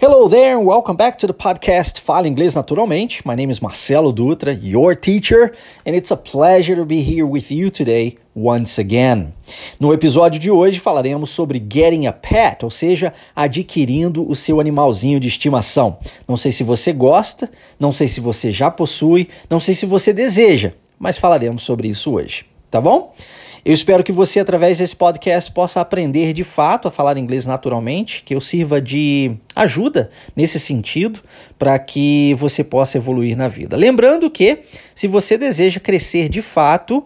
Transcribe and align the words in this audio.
Hello 0.00 0.28
there, 0.28 0.56
and 0.56 0.64
welcome 0.64 0.96
back 0.96 1.18
to 1.18 1.26
the 1.26 1.34
podcast 1.34 2.00
Fala 2.00 2.26
Inglês 2.26 2.54
Naturalmente. 2.54 3.20
My 3.26 3.34
name 3.34 3.50
is 3.50 3.60
Marcelo 3.60 4.14
Dutra, 4.14 4.58
your 4.62 4.94
teacher, 4.94 5.54
and 5.84 5.94
it's 5.94 6.10
a 6.10 6.16
pleasure 6.16 6.74
to 6.74 6.86
be 6.86 7.02
here 7.02 7.26
with 7.26 7.50
you 7.50 7.68
today 7.68 8.16
once 8.34 8.80
again. 8.80 9.34
No 9.78 9.92
episódio 9.92 10.40
de 10.40 10.50
hoje 10.50 10.80
falaremos 10.80 11.28
sobre 11.28 11.58
getting 11.58 12.06
a 12.06 12.14
pet, 12.14 12.64
ou 12.64 12.70
seja, 12.70 13.12
adquirindo 13.36 14.26
o 14.26 14.34
seu 14.34 14.58
animalzinho 14.58 15.20
de 15.20 15.28
estimação. 15.28 15.98
Não 16.26 16.38
sei 16.38 16.50
se 16.50 16.64
você 16.64 16.94
gosta, 16.94 17.50
não 17.78 17.92
sei 17.92 18.08
se 18.08 18.20
você 18.20 18.50
já 18.50 18.70
possui, 18.70 19.28
não 19.50 19.60
sei 19.60 19.74
se 19.74 19.84
você 19.84 20.14
deseja, 20.14 20.72
mas 20.98 21.18
falaremos 21.18 21.62
sobre 21.62 21.88
isso 21.88 22.12
hoje, 22.12 22.46
tá 22.70 22.80
bom? 22.80 23.12
Eu 23.64 23.74
espero 23.74 24.02
que 24.02 24.12
você, 24.12 24.40
através 24.40 24.78
desse 24.78 24.96
podcast, 24.96 25.52
possa 25.52 25.80
aprender 25.80 26.32
de 26.32 26.44
fato 26.44 26.88
a 26.88 26.90
falar 26.90 27.18
inglês 27.18 27.44
naturalmente, 27.44 28.22
que 28.24 28.34
eu 28.34 28.40
sirva 28.40 28.80
de 28.80 29.32
ajuda 29.54 30.10
nesse 30.34 30.58
sentido, 30.58 31.20
para 31.58 31.78
que 31.78 32.34
você 32.34 32.64
possa 32.64 32.96
evoluir 32.96 33.36
na 33.36 33.48
vida. 33.48 33.76
Lembrando 33.76 34.30
que, 34.30 34.60
se 34.94 35.06
você 35.06 35.36
deseja 35.36 35.78
crescer 35.78 36.28
de 36.28 36.40
fato, 36.40 37.04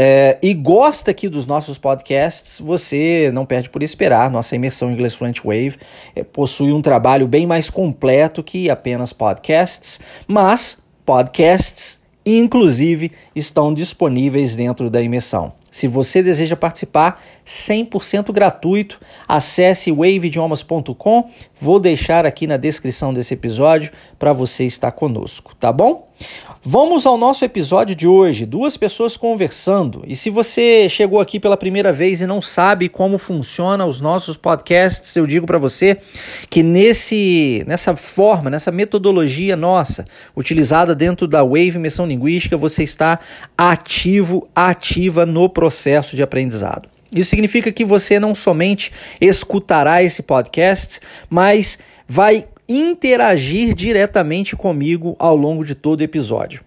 é, 0.00 0.38
e 0.40 0.54
gosta 0.54 1.10
aqui 1.10 1.28
dos 1.28 1.44
nossos 1.44 1.76
podcasts, 1.76 2.60
você 2.60 3.32
não 3.34 3.44
perde 3.44 3.68
por 3.68 3.82
esperar. 3.82 4.30
Nossa 4.30 4.54
imersão 4.54 4.92
Inglês 4.92 5.16
Fluent 5.16 5.40
Wave 5.44 5.76
é, 6.14 6.22
possui 6.22 6.72
um 6.72 6.80
trabalho 6.80 7.26
bem 7.26 7.48
mais 7.48 7.68
completo 7.68 8.40
que 8.40 8.70
apenas 8.70 9.12
podcasts, 9.12 9.98
mas 10.28 10.78
podcasts, 11.04 12.00
inclusive, 12.24 13.10
estão 13.34 13.74
disponíveis 13.74 14.54
dentro 14.54 14.88
da 14.88 15.02
imersão. 15.02 15.52
Se 15.70 15.86
você 15.86 16.22
deseja 16.22 16.56
participar, 16.56 17.22
100% 17.46 18.32
gratuito, 18.32 19.00
acesse 19.26 19.90
waveidiomas.com. 19.90 21.30
Vou 21.60 21.78
deixar 21.78 22.26
aqui 22.26 22.46
na 22.46 22.56
descrição 22.56 23.12
desse 23.12 23.34
episódio 23.34 23.92
para 24.18 24.32
você 24.32 24.64
estar 24.64 24.92
conosco, 24.92 25.54
tá 25.56 25.72
bom? 25.72 26.07
Vamos 26.62 27.06
ao 27.06 27.16
nosso 27.16 27.44
episódio 27.44 27.94
de 27.94 28.06
hoje, 28.06 28.44
duas 28.44 28.76
pessoas 28.76 29.16
conversando. 29.16 30.02
E 30.06 30.16
se 30.16 30.28
você 30.28 30.88
chegou 30.88 31.20
aqui 31.20 31.38
pela 31.38 31.56
primeira 31.56 31.92
vez 31.92 32.20
e 32.20 32.26
não 32.26 32.42
sabe 32.42 32.88
como 32.88 33.16
funciona 33.16 33.86
os 33.86 34.00
nossos 34.00 34.36
podcasts, 34.36 35.14
eu 35.16 35.26
digo 35.26 35.46
para 35.46 35.56
você 35.56 35.98
que 36.50 36.62
nesse 36.62 37.62
nessa 37.66 37.96
forma, 37.96 38.50
nessa 38.50 38.72
metodologia 38.72 39.56
nossa, 39.56 40.04
utilizada 40.36 40.94
dentro 40.94 41.26
da 41.26 41.42
Wave 41.42 41.78
Missão 41.78 42.06
Linguística, 42.06 42.56
você 42.56 42.82
está 42.82 43.20
ativo, 43.56 44.48
ativa 44.54 45.24
no 45.24 45.48
processo 45.48 46.16
de 46.16 46.22
aprendizado. 46.22 46.88
Isso 47.14 47.30
significa 47.30 47.72
que 47.72 47.84
você 47.84 48.20
não 48.20 48.34
somente 48.34 48.92
escutará 49.20 50.02
esse 50.02 50.22
podcast, 50.22 51.00
mas 51.30 51.78
vai 52.06 52.46
interagir 52.68 53.74
diretamente 53.74 54.54
comigo 54.54 55.16
ao 55.18 55.34
longo 55.34 55.64
de 55.64 55.74
todo 55.74 56.00
o 56.00 56.04
episódio. 56.04 56.60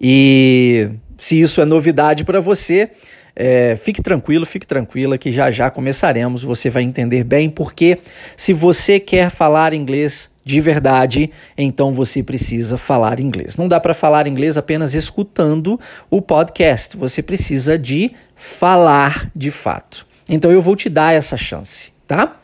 E 0.00 0.90
se 1.16 1.40
isso 1.40 1.60
é 1.60 1.64
novidade 1.64 2.24
para 2.24 2.40
você, 2.40 2.90
é, 3.34 3.76
fique 3.76 4.02
tranquilo, 4.02 4.44
fique 4.44 4.66
tranquila 4.66 5.16
que 5.16 5.32
já 5.32 5.50
já 5.50 5.70
começaremos. 5.70 6.42
Você 6.42 6.68
vai 6.68 6.82
entender 6.82 7.24
bem 7.24 7.48
porque 7.48 7.98
se 8.36 8.52
você 8.52 9.00
quer 9.00 9.30
falar 9.30 9.72
inglês 9.72 10.30
de 10.44 10.60
verdade, 10.60 11.30
então 11.56 11.92
você 11.92 12.22
precisa 12.22 12.76
falar 12.76 13.20
inglês. 13.20 13.56
Não 13.56 13.68
dá 13.68 13.78
para 13.78 13.94
falar 13.94 14.26
inglês 14.26 14.56
apenas 14.56 14.94
escutando 14.94 15.78
o 16.10 16.20
podcast. 16.20 16.96
Você 16.96 17.22
precisa 17.22 17.78
de 17.78 18.12
falar 18.34 19.30
de 19.34 19.50
fato. 19.50 20.06
Então 20.28 20.50
eu 20.50 20.62
vou 20.62 20.76
te 20.76 20.88
dar 20.88 21.14
essa 21.14 21.36
chance, 21.36 21.92
tá? 22.06 22.36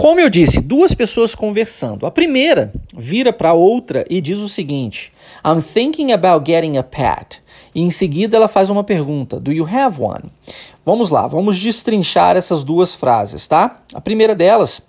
Como 0.00 0.18
eu 0.18 0.30
disse, 0.30 0.62
duas 0.62 0.94
pessoas 0.94 1.34
conversando. 1.34 2.06
A 2.06 2.10
primeira 2.10 2.72
vira 2.96 3.34
para 3.34 3.50
a 3.50 3.52
outra 3.52 4.06
e 4.08 4.18
diz 4.18 4.38
o 4.38 4.48
seguinte: 4.48 5.12
I'm 5.44 5.60
thinking 5.60 6.12
about 6.12 6.50
getting 6.50 6.78
a 6.78 6.82
pet. 6.82 7.42
E 7.74 7.82
em 7.82 7.90
seguida 7.90 8.34
ela 8.34 8.48
faz 8.48 8.70
uma 8.70 8.82
pergunta: 8.82 9.38
Do 9.38 9.52
you 9.52 9.68
have 9.70 10.00
one? 10.00 10.32
Vamos 10.86 11.10
lá, 11.10 11.26
vamos 11.26 11.58
destrinchar 11.58 12.34
essas 12.34 12.64
duas 12.64 12.94
frases, 12.94 13.46
tá? 13.46 13.82
A 13.92 14.00
primeira 14.00 14.34
delas, 14.34 14.80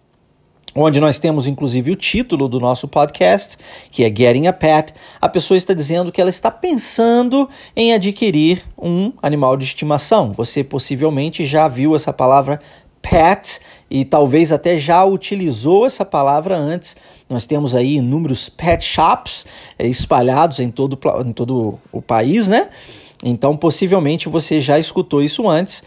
onde 0.74 1.02
nós 1.02 1.20
temos 1.20 1.46
inclusive 1.46 1.92
o 1.92 1.96
título 1.98 2.48
do 2.48 2.58
nosso 2.58 2.88
podcast, 2.88 3.58
que 3.92 4.06
é 4.06 4.08
Getting 4.08 4.48
a 4.48 4.54
Pet, 4.54 4.94
a 5.20 5.28
pessoa 5.28 5.58
está 5.58 5.74
dizendo 5.74 6.10
que 6.10 6.22
ela 6.22 6.30
está 6.30 6.50
pensando 6.50 7.50
em 7.76 7.94
adquirir 7.94 8.64
um 8.78 9.12
animal 9.22 9.58
de 9.58 9.66
estimação. 9.66 10.32
Você 10.32 10.64
possivelmente 10.64 11.46
já 11.46 11.68
viu 11.68 11.98
essa 11.98 12.14
palavra 12.14 12.62
pet 13.02 13.60
e 13.90 14.06
talvez 14.06 14.52
até 14.52 14.78
já 14.78 15.04
utilizou 15.04 15.86
essa 15.86 16.06
palavra 16.06 16.58
antes. 16.58 16.96
Nós 17.30 17.46
temos 17.46 17.76
aí 17.76 17.96
inúmeros 17.96 18.50
pet 18.50 18.84
shops 18.84 19.46
é, 19.78 19.88
espalhados 19.88 20.60
em 20.60 20.70
todo, 20.70 20.98
em 21.26 21.34
todo 21.34 21.80
o 21.92 22.02
país, 22.02 22.48
né? 22.48 22.70
Então, 23.24 23.56
possivelmente 23.56 24.28
você 24.28 24.60
já 24.60 24.80
escutou 24.80 25.22
isso 25.22 25.48
antes, 25.48 25.84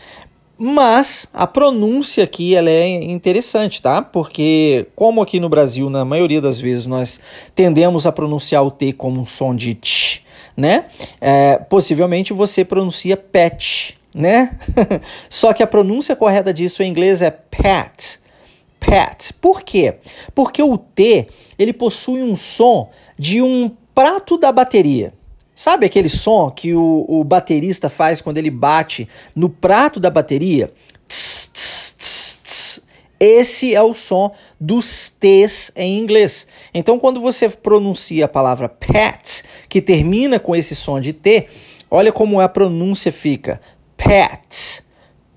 mas 0.56 1.26
a 1.32 1.46
pronúncia 1.46 2.22
aqui 2.22 2.54
ela 2.54 2.70
é 2.70 2.88
interessante, 2.88 3.82
tá? 3.82 4.00
Porque 4.02 4.86
como 4.94 5.20
aqui 5.20 5.40
no 5.40 5.48
Brasil, 5.48 5.90
na 5.90 6.04
maioria 6.04 6.40
das 6.40 6.60
vezes, 6.60 6.86
nós 6.86 7.20
tendemos 7.54 8.06
a 8.06 8.12
pronunciar 8.12 8.64
o 8.64 8.70
T 8.70 8.92
como 8.92 9.20
um 9.20 9.26
som 9.26 9.54
de 9.54 9.74
tch, 9.74 10.20
né? 10.56 10.86
É, 11.20 11.56
possivelmente 11.58 12.32
você 12.32 12.64
pronuncia 12.64 13.16
pet, 13.16 13.98
né? 14.14 14.56
Só 15.28 15.52
que 15.52 15.62
a 15.62 15.66
pronúncia 15.66 16.14
correta 16.14 16.52
disso 16.52 16.82
em 16.82 16.90
inglês 16.90 17.20
é 17.20 17.30
pet. 17.30 18.20
Pet. 18.78 19.32
Por 19.34 19.62
quê? 19.62 19.96
Porque 20.34 20.62
o 20.62 20.76
T, 20.76 21.26
ele 21.58 21.72
possui 21.72 22.22
um 22.22 22.36
som 22.36 22.90
de 23.18 23.42
um 23.42 23.70
prato 23.94 24.36
da 24.36 24.52
bateria. 24.52 25.12
Sabe 25.54 25.86
aquele 25.86 26.08
som 26.08 26.50
que 26.50 26.74
o, 26.74 27.06
o 27.08 27.22
baterista 27.22 27.88
faz 27.88 28.20
quando 28.20 28.38
ele 28.38 28.50
bate 28.50 29.08
no 29.34 29.48
prato 29.48 30.00
da 30.00 30.10
bateria? 30.10 30.72
Tss, 31.06 31.50
tss, 31.52 32.40
tss, 32.42 32.82
Esse 33.20 33.74
é 33.74 33.82
o 33.82 33.94
som 33.94 34.32
dos 34.60 35.10
T's 35.10 35.70
em 35.76 35.98
inglês. 35.98 36.46
Então, 36.72 36.98
quando 36.98 37.20
você 37.20 37.48
pronuncia 37.48 38.24
a 38.24 38.28
palavra 38.28 38.68
pet, 38.68 39.44
que 39.68 39.80
termina 39.80 40.40
com 40.40 40.56
esse 40.56 40.74
som 40.74 40.98
de 40.98 41.12
T, 41.12 41.46
olha 41.88 42.10
como 42.10 42.40
a 42.40 42.48
pronúncia 42.48 43.12
fica 43.12 43.60
pet, 44.04 44.82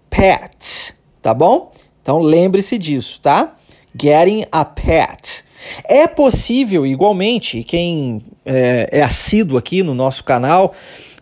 pet, 0.09 0.93
tá 1.21 1.33
bom? 1.33 1.71
Então 2.01 2.19
lembre-se 2.19 2.77
disso, 2.77 3.21
tá? 3.21 3.55
Getting 3.99 4.45
a 4.51 4.65
pet. 4.65 5.45
É 5.85 6.05
possível, 6.05 6.85
igualmente, 6.85 7.63
quem 7.63 8.21
é, 8.45 8.89
é 8.91 9.01
assíduo 9.01 9.57
aqui 9.57 9.81
no 9.81 9.93
nosso 9.93 10.23
canal, 10.23 10.73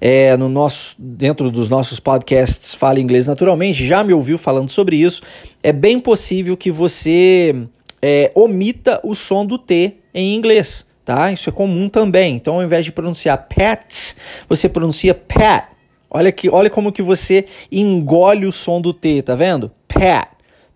é, 0.02 0.36
no 0.36 0.50
nosso, 0.50 0.96
dentro 0.98 1.52
dos 1.52 1.70
nossos 1.70 2.00
podcasts 2.00 2.74
Fala 2.74 3.00
Inglês 3.00 3.28
Naturalmente, 3.28 3.86
já 3.86 4.04
me 4.04 4.14
ouviu 4.14 4.38
falando 4.38 4.70
sobre 4.70 4.98
isso. 4.98 5.22
É 5.64 5.72
bem 5.72 6.00
possível 6.00 6.58
que 6.58 6.72
você 6.72 7.56
é, 8.02 8.32
omita 8.36 9.00
o 9.04 9.16
som 9.16 9.46
do 9.46 9.58
T 9.58 9.98
em 10.14 10.36
inglês, 10.36 10.86
tá? 11.04 11.32
Isso 11.32 11.50
é 11.50 11.54
comum 11.54 11.90
também. 11.90 12.36
Então, 12.36 12.56
ao 12.56 12.64
invés 12.64 12.86
de 12.86 12.92
pronunciar 12.92 13.48
pet, 13.48 14.16
você 14.50 14.68
pronuncia 14.68 15.14
pet. 15.14 15.75
Olha 16.16 16.32
que, 16.32 16.50
olha 16.50 16.70
como 16.70 16.94
que 16.94 17.02
você 17.02 17.46
engole 17.70 18.46
o 18.46 18.52
som 18.52 18.80
do 18.80 18.94
T, 18.94 19.22
tá 19.22 19.36
vendo? 19.36 19.70
Pat, 19.86 20.30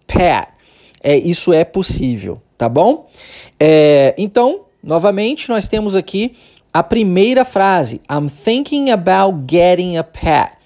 pat. 0.05 0.49
É, 1.01 1.15
isso 1.15 1.53
é 1.53 1.63
possível, 1.63 2.41
tá 2.57 2.67
bom? 2.67 3.07
É, 3.57 4.13
então, 4.17 4.65
novamente, 4.83 5.47
nós 5.47 5.69
temos 5.69 5.95
aqui 5.95 6.33
a 6.73 6.83
primeira 6.83 7.45
frase. 7.45 8.01
I'm 8.11 8.27
thinking 8.27 8.91
about 8.91 9.45
getting 9.49 9.95
a 9.95 10.03
pet. 10.03 10.57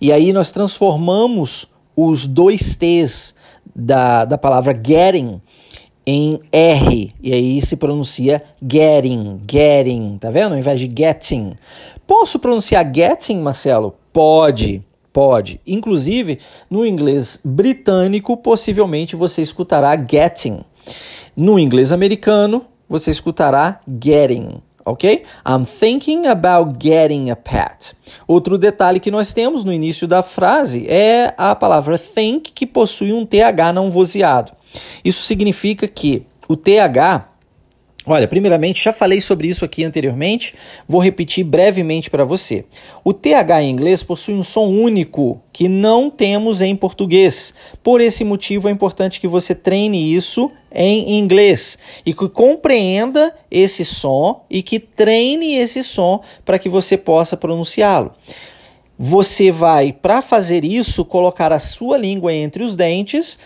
E 0.00 0.10
aí 0.10 0.32
nós 0.32 0.50
transformamos 0.50 1.66
os 1.94 2.26
dois 2.26 2.76
T's 2.76 3.34
da, 3.76 4.24
da 4.24 4.38
palavra 4.38 4.72
getting 4.72 5.38
em 6.06 6.40
R. 6.50 7.12
E 7.22 7.30
aí 7.30 7.60
se 7.60 7.76
pronuncia 7.76 8.42
getting, 8.66 9.42
getting, 9.46 10.16
tá 10.16 10.30
vendo? 10.30 10.52
Ao 10.52 10.58
invés 10.58 10.80
de 10.80 10.90
getting. 10.90 11.58
Posso 12.06 12.38
pronunciar 12.38 12.90
getting, 12.90 13.36
Marcelo? 13.42 14.02
Pode, 14.14 14.80
pode. 15.12 15.60
Inclusive, 15.66 16.38
no 16.70 16.86
inglês 16.86 17.40
britânico, 17.44 18.36
possivelmente 18.36 19.16
você 19.16 19.42
escutará 19.42 19.96
getting. 19.96 20.60
No 21.36 21.58
inglês 21.58 21.90
americano, 21.90 22.64
você 22.88 23.10
escutará 23.10 23.80
getting, 24.00 24.62
ok? 24.84 25.24
I'm 25.44 25.64
thinking 25.64 26.28
about 26.28 26.76
getting 26.78 27.30
a 27.30 27.34
pet. 27.34 27.96
Outro 28.28 28.56
detalhe 28.56 29.00
que 29.00 29.10
nós 29.10 29.32
temos 29.32 29.64
no 29.64 29.72
início 29.72 30.06
da 30.06 30.22
frase 30.22 30.86
é 30.88 31.34
a 31.36 31.56
palavra 31.56 31.98
think, 31.98 32.52
que 32.52 32.68
possui 32.68 33.12
um 33.12 33.26
TH 33.26 33.72
não 33.74 33.90
vozeado. 33.90 34.52
Isso 35.04 35.24
significa 35.24 35.88
que 35.88 36.24
o 36.48 36.56
TH 36.56 37.33
Olha, 38.06 38.28
primeiramente, 38.28 38.84
já 38.84 38.92
falei 38.92 39.18
sobre 39.22 39.48
isso 39.48 39.64
aqui 39.64 39.82
anteriormente, 39.82 40.54
vou 40.86 41.00
repetir 41.00 41.42
brevemente 41.42 42.10
para 42.10 42.22
você. 42.22 42.66
O 43.02 43.14
TH 43.14 43.62
em 43.62 43.70
inglês 43.70 44.02
possui 44.02 44.34
um 44.34 44.44
som 44.44 44.66
único 44.66 45.40
que 45.50 45.68
não 45.68 46.10
temos 46.10 46.60
em 46.60 46.76
português. 46.76 47.54
Por 47.82 48.02
esse 48.02 48.22
motivo, 48.22 48.68
é 48.68 48.70
importante 48.70 49.18
que 49.18 49.26
você 49.26 49.54
treine 49.54 50.14
isso 50.14 50.50
em 50.70 51.18
inglês 51.18 51.78
e 52.04 52.12
que 52.12 52.28
compreenda 52.28 53.34
esse 53.50 53.86
som 53.86 54.44
e 54.50 54.62
que 54.62 54.78
treine 54.78 55.54
esse 55.54 55.82
som 55.82 56.20
para 56.44 56.58
que 56.58 56.68
você 56.68 56.98
possa 56.98 57.38
pronunciá-lo. 57.38 58.12
Você 58.98 59.50
vai, 59.50 59.94
para 59.94 60.20
fazer 60.20 60.62
isso, 60.62 61.06
colocar 61.06 61.54
a 61.54 61.58
sua 61.58 61.96
língua 61.96 62.34
entre 62.34 62.64
os 62.64 62.76
dentes 62.76 63.38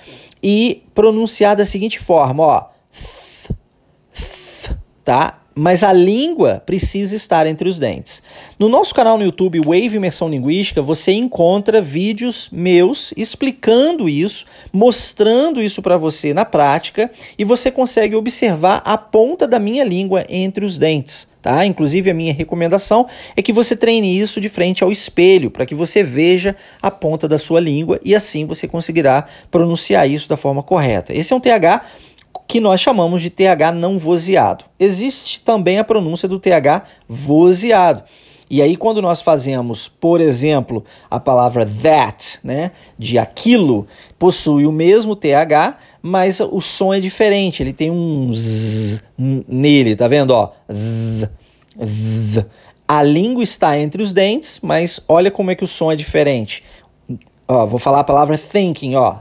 e 0.42 0.82
pronunciar 0.92 1.54
da 1.54 1.64
seguinte 1.64 2.00
forma, 2.00 2.42
ó 2.42 2.77
tá? 5.08 5.38
Mas 5.54 5.82
a 5.82 5.90
língua 5.90 6.62
precisa 6.66 7.16
estar 7.16 7.46
entre 7.46 7.66
os 7.66 7.78
dentes. 7.78 8.22
No 8.58 8.68
nosso 8.68 8.94
canal 8.94 9.16
no 9.16 9.24
YouTube, 9.24 9.58
Wave 9.58 9.96
Imersão 9.96 10.28
Linguística, 10.28 10.82
você 10.82 11.12
encontra 11.12 11.80
vídeos 11.80 12.50
meus 12.52 13.14
explicando 13.16 14.06
isso, 14.06 14.44
mostrando 14.70 15.62
isso 15.62 15.80
para 15.80 15.96
você 15.96 16.34
na 16.34 16.44
prática 16.44 17.10
e 17.38 17.42
você 17.42 17.70
consegue 17.70 18.14
observar 18.14 18.82
a 18.84 18.98
ponta 18.98 19.48
da 19.48 19.58
minha 19.58 19.82
língua 19.82 20.26
entre 20.28 20.62
os 20.62 20.76
dentes. 20.76 21.26
Tá? 21.40 21.64
Inclusive, 21.64 22.10
a 22.10 22.14
minha 22.14 22.34
recomendação 22.34 23.06
é 23.34 23.40
que 23.40 23.52
você 23.52 23.74
treine 23.74 24.18
isso 24.20 24.42
de 24.42 24.50
frente 24.50 24.84
ao 24.84 24.92
espelho, 24.92 25.50
para 25.50 25.64
que 25.64 25.74
você 25.74 26.02
veja 26.02 26.54
a 26.82 26.90
ponta 26.90 27.26
da 27.26 27.38
sua 27.38 27.60
língua 27.60 27.98
e 28.04 28.14
assim 28.14 28.44
você 28.44 28.68
conseguirá 28.68 29.24
pronunciar 29.50 30.06
isso 30.08 30.28
da 30.28 30.36
forma 30.36 30.62
correta. 30.62 31.14
Esse 31.14 31.32
é 31.32 31.36
um 31.36 31.40
TH 31.40 31.86
que 32.48 32.60
nós 32.60 32.80
chamamos 32.80 33.20
de 33.20 33.28
TH 33.28 33.72
não 33.72 33.98
vozeado. 33.98 34.64
Existe 34.80 35.42
também 35.42 35.78
a 35.78 35.84
pronúncia 35.84 36.26
do 36.26 36.40
TH 36.40 36.82
vozeado. 37.06 38.02
E 38.50 38.62
aí, 38.62 38.74
quando 38.74 39.02
nós 39.02 39.20
fazemos, 39.20 39.86
por 39.86 40.22
exemplo, 40.22 40.82
a 41.10 41.20
palavra 41.20 41.66
that, 41.82 42.40
né, 42.42 42.70
de 42.98 43.18
aquilo, 43.18 43.86
possui 44.18 44.64
o 44.64 44.72
mesmo 44.72 45.14
TH, 45.14 45.76
mas 46.00 46.40
o 46.40 46.58
som 46.62 46.94
é 46.94 46.98
diferente. 46.98 47.62
Ele 47.62 47.74
tem 47.74 47.90
um 47.90 48.32
z 48.32 49.02
nele, 49.18 49.94
tá 49.94 50.08
vendo? 50.08 50.30
Ó, 50.30 50.50
z, 50.72 51.28
z. 51.84 52.46
A 52.88 53.02
língua 53.02 53.44
está 53.44 53.78
entre 53.78 54.02
os 54.02 54.14
dentes, 54.14 54.60
mas 54.62 54.98
olha 55.06 55.30
como 55.30 55.50
é 55.50 55.54
que 55.54 55.64
o 55.64 55.68
som 55.68 55.92
é 55.92 55.96
diferente. 55.96 56.64
Ó, 57.46 57.66
vou 57.66 57.78
falar 57.78 58.00
a 58.00 58.04
palavra 58.04 58.38
thinking, 58.38 58.94
ó. 58.94 59.16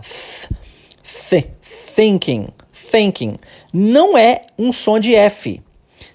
Th, 1.29 1.50
thinking 1.94 2.47
thinking. 2.92 3.36
Não 3.74 4.18
é 4.18 4.42
um 4.57 4.72
som 4.72 5.00
de 5.00 5.16
F. 5.16 5.62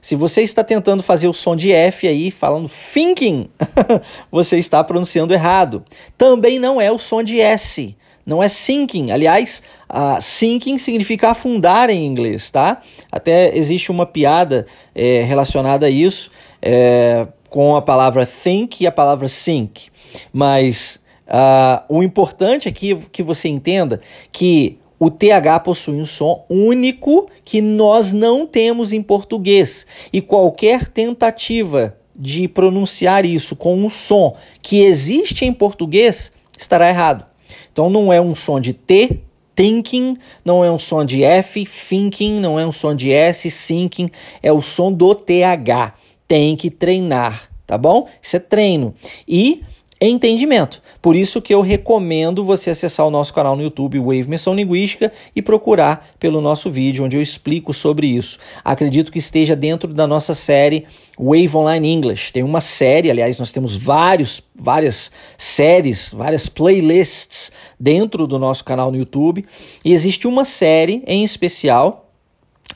Se 0.01 0.15
você 0.15 0.43
está 0.43 0.65
tentando 0.65 1.03
fazer 1.03 1.29
o 1.29 1.33
som 1.33 1.55
de 1.55 1.73
F 1.73 2.07
aí, 2.07 2.31
falando 2.31 2.69
thinking, 2.69 3.49
você 4.31 4.59
está 4.59 4.83
pronunciando 4.83 5.33
errado. 5.33 5.85
Também 6.19 6.59
não 6.59 6.81
é 6.81 6.91
o 6.91 6.99
som 6.99 7.23
de 7.23 7.41
S. 7.41 7.97
Não 8.25 8.43
é 8.43 8.49
sinking. 8.49 9.11
Aliás, 9.11 9.63
uh, 9.91 10.21
sinking 10.21 10.79
significa 10.79 11.31
afundar 11.31 11.91
em 11.91 12.07
inglês, 12.07 12.51
tá? 12.51 12.81
Até 13.11 13.57
existe 13.57 13.91
uma 13.91 14.07
piada 14.07 14.67
é, 14.95 15.23
relacionada 15.23 15.87
a 15.87 15.91
isso 15.91 16.31
é, 16.61 17.27
com 17.51 17.75
a 17.75 17.83
palavra 17.83 18.25
think 18.25 18.83
e 18.83 18.87
a 18.87 18.93
palavra 18.93 19.29
sink. 19.29 19.89
Mas 20.33 21.01
uh, 21.27 21.83
o 21.89 22.03
importante 22.03 22.69
aqui 22.69 22.93
é 22.93 22.99
que 23.11 23.23
você 23.23 23.49
entenda 23.49 24.01
que 24.31 24.79
o 25.05 25.11
TH 25.11 25.59
possui 25.59 26.01
um 26.01 26.07
som 26.07 26.45
único 26.49 27.27
que 27.45 27.61
nós 27.61 28.13
não 28.13 28.47
temos 28.47 28.93
em 28.93 29.03
português. 29.03 29.85
E 30.13 30.21
qualquer 30.21 30.87
tentativa 30.87 31.97
de 32.15 32.47
pronunciar 32.47 33.27
isso 33.27 33.57
com 33.57 33.75
um 33.75 33.91
som 33.91 34.37
que 34.63 34.81
existe 34.81 35.45
em 35.45 35.53
português 35.53 36.33
estará 36.57 36.89
errado. 36.89 37.27
Então 37.73 37.91
não 37.91 38.13
é 38.13 38.21
um 38.21 38.33
som 38.33 38.61
de 38.61 38.73
T, 38.73 39.19
thinking, 39.57 40.19
não 40.45 40.65
é 40.65 40.71
um 40.71 40.79
som 40.79 41.05
de 41.05 41.25
F, 41.25 41.67
thinking, 41.67 42.39
não 42.39 42.57
é 42.57 42.65
um 42.65 42.71
som 42.71 42.95
de 42.95 43.11
S, 43.11 43.51
sinking, 43.51 44.09
é 44.41 44.53
o 44.53 44.63
som 44.63 44.93
do 44.93 45.17
TH. 45.17 45.95
Tem 46.29 46.55
que 46.55 46.71
treinar, 46.71 47.51
tá 47.67 47.77
bom? 47.77 48.07
Isso 48.23 48.37
é 48.37 48.39
treino. 48.39 48.95
E 49.27 49.65
entendimento. 50.09 50.83
Por 51.01 51.15
isso 51.15 51.41
que 51.41 51.55
eu 51.55 51.61
recomendo 51.61 52.45
você 52.45 52.71
acessar 52.71 53.07
o 53.07 53.11
nosso 53.11 53.33
canal 53.33 53.57
no 53.57 53.63
YouTube 53.63 53.99
Wave 53.99 54.29
Missão 54.29 54.55
Linguística 54.55 55.13
e 55.35 55.41
procurar 55.41 56.09
pelo 56.19 56.41
nosso 56.41 56.71
vídeo 56.71 57.05
onde 57.05 57.17
eu 57.17 57.23
explico 57.23 57.73
sobre 57.73 58.07
isso. 58.07 58.39
Acredito 58.65 59.13
que 59.13 59.19
esteja 59.19 59.55
dentro 59.55 59.93
da 59.93 60.07
nossa 60.07 60.35
série 60.35 60.87
Wave 61.19 61.57
Online 61.57 61.93
English. 61.93 62.33
Tem 62.33 62.43
uma 62.43 62.61
série, 62.61 63.11
aliás, 63.11 63.39
nós 63.39 63.53
temos 63.53 63.77
vários, 63.77 64.43
várias 64.55 65.13
séries, 65.39 66.13
várias 66.13 66.49
playlists 66.49 67.53
dentro 67.79 68.27
do 68.27 68.39
nosso 68.39 68.65
canal 68.65 68.91
no 68.91 68.97
YouTube 68.97 69.45
e 69.85 69.93
existe 69.93 70.27
uma 70.27 70.45
série 70.45 71.03
em 71.07 71.23
especial 71.23 72.02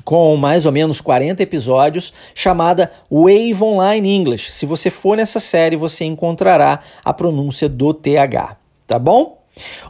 com 0.05 0.37
mais 0.37 0.67
ou 0.67 0.73
menos 0.73 1.01
40 1.01 1.43
episódios, 1.43 2.13
chamada 2.35 2.91
Wave 3.11 3.63
Online 3.63 4.09
English. 4.09 4.53
Se 4.53 4.67
você 4.67 4.91
for 4.91 5.17
nessa 5.17 5.41
série, 5.41 5.77
você 5.77 6.05
encontrará 6.05 6.81
a 7.05 7.13
pronúncia 7.13 7.69
do 7.69 7.93
TH, 7.93 8.57
tá 8.87 8.99
bom? 8.99 9.43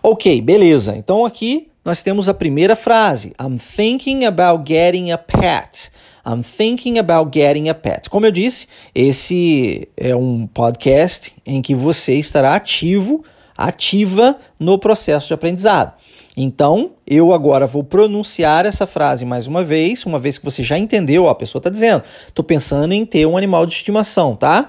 Ok, 0.02 0.40
beleza. 0.40 0.96
Então 0.96 1.24
aqui 1.24 1.68
nós 1.84 2.02
temos 2.02 2.28
a 2.28 2.34
primeira 2.34 2.74
frase: 2.74 3.32
I'm 3.40 3.58
thinking 3.58 4.24
about 4.24 4.64
getting 4.70 5.10
a 5.10 5.18
pet. 5.18 5.90
I'm 6.26 6.42
thinking 6.42 6.98
about 6.98 7.30
getting 7.32 7.68
a 7.68 7.74
pet. 7.74 8.10
Como 8.10 8.26
eu 8.26 8.32
disse, 8.32 8.66
esse 8.92 9.88
é 9.96 10.14
um 10.16 10.48
podcast 10.48 11.32
em 11.46 11.62
que 11.62 11.72
você 11.72 12.16
estará 12.16 12.56
ativo, 12.56 13.24
ativa 13.56 14.36
no 14.58 14.76
processo 14.76 15.28
de 15.28 15.34
aprendizado. 15.34 15.92
Então, 16.36 16.92
eu 17.06 17.32
agora 17.32 17.66
vou 17.66 17.82
pronunciar 17.82 18.66
essa 18.66 18.86
frase 18.86 19.24
mais 19.24 19.46
uma 19.46 19.64
vez, 19.64 20.04
uma 20.04 20.18
vez 20.18 20.36
que 20.36 20.44
você 20.44 20.62
já 20.62 20.76
entendeu, 20.76 21.24
ó, 21.24 21.30
a 21.30 21.34
pessoa 21.34 21.60
está 21.60 21.70
dizendo, 21.70 22.02
estou 22.28 22.44
pensando 22.44 22.92
em 22.92 23.06
ter 23.06 23.24
um 23.24 23.38
animal 23.38 23.64
de 23.64 23.72
estimação, 23.72 24.36
tá? 24.36 24.68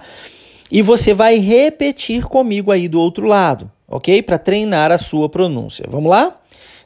E 0.71 0.81
você 0.81 1.13
vai 1.13 1.39
repetir 1.39 2.23
comigo 2.23 2.71
aí 2.71 2.87
do 2.87 3.01
outro 3.01 3.27
lado, 3.27 3.69
ok? 3.85 4.21
Para 4.21 4.37
treinar 4.37 4.93
a 4.93 4.97
sua 4.97 5.27
pronúncia. 5.27 5.85
Vamos 5.89 6.09
lá? 6.09 6.39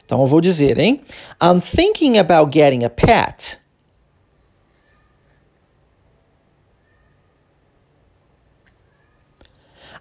Então 0.04 0.20
eu 0.20 0.26
vou 0.26 0.40
dizer, 0.40 0.78
hein? 0.78 1.00
I'm 1.40 1.60
thinking 1.60 2.18
about 2.18 2.52
getting 2.52 2.84
a 2.84 2.90
pet. 2.90 3.60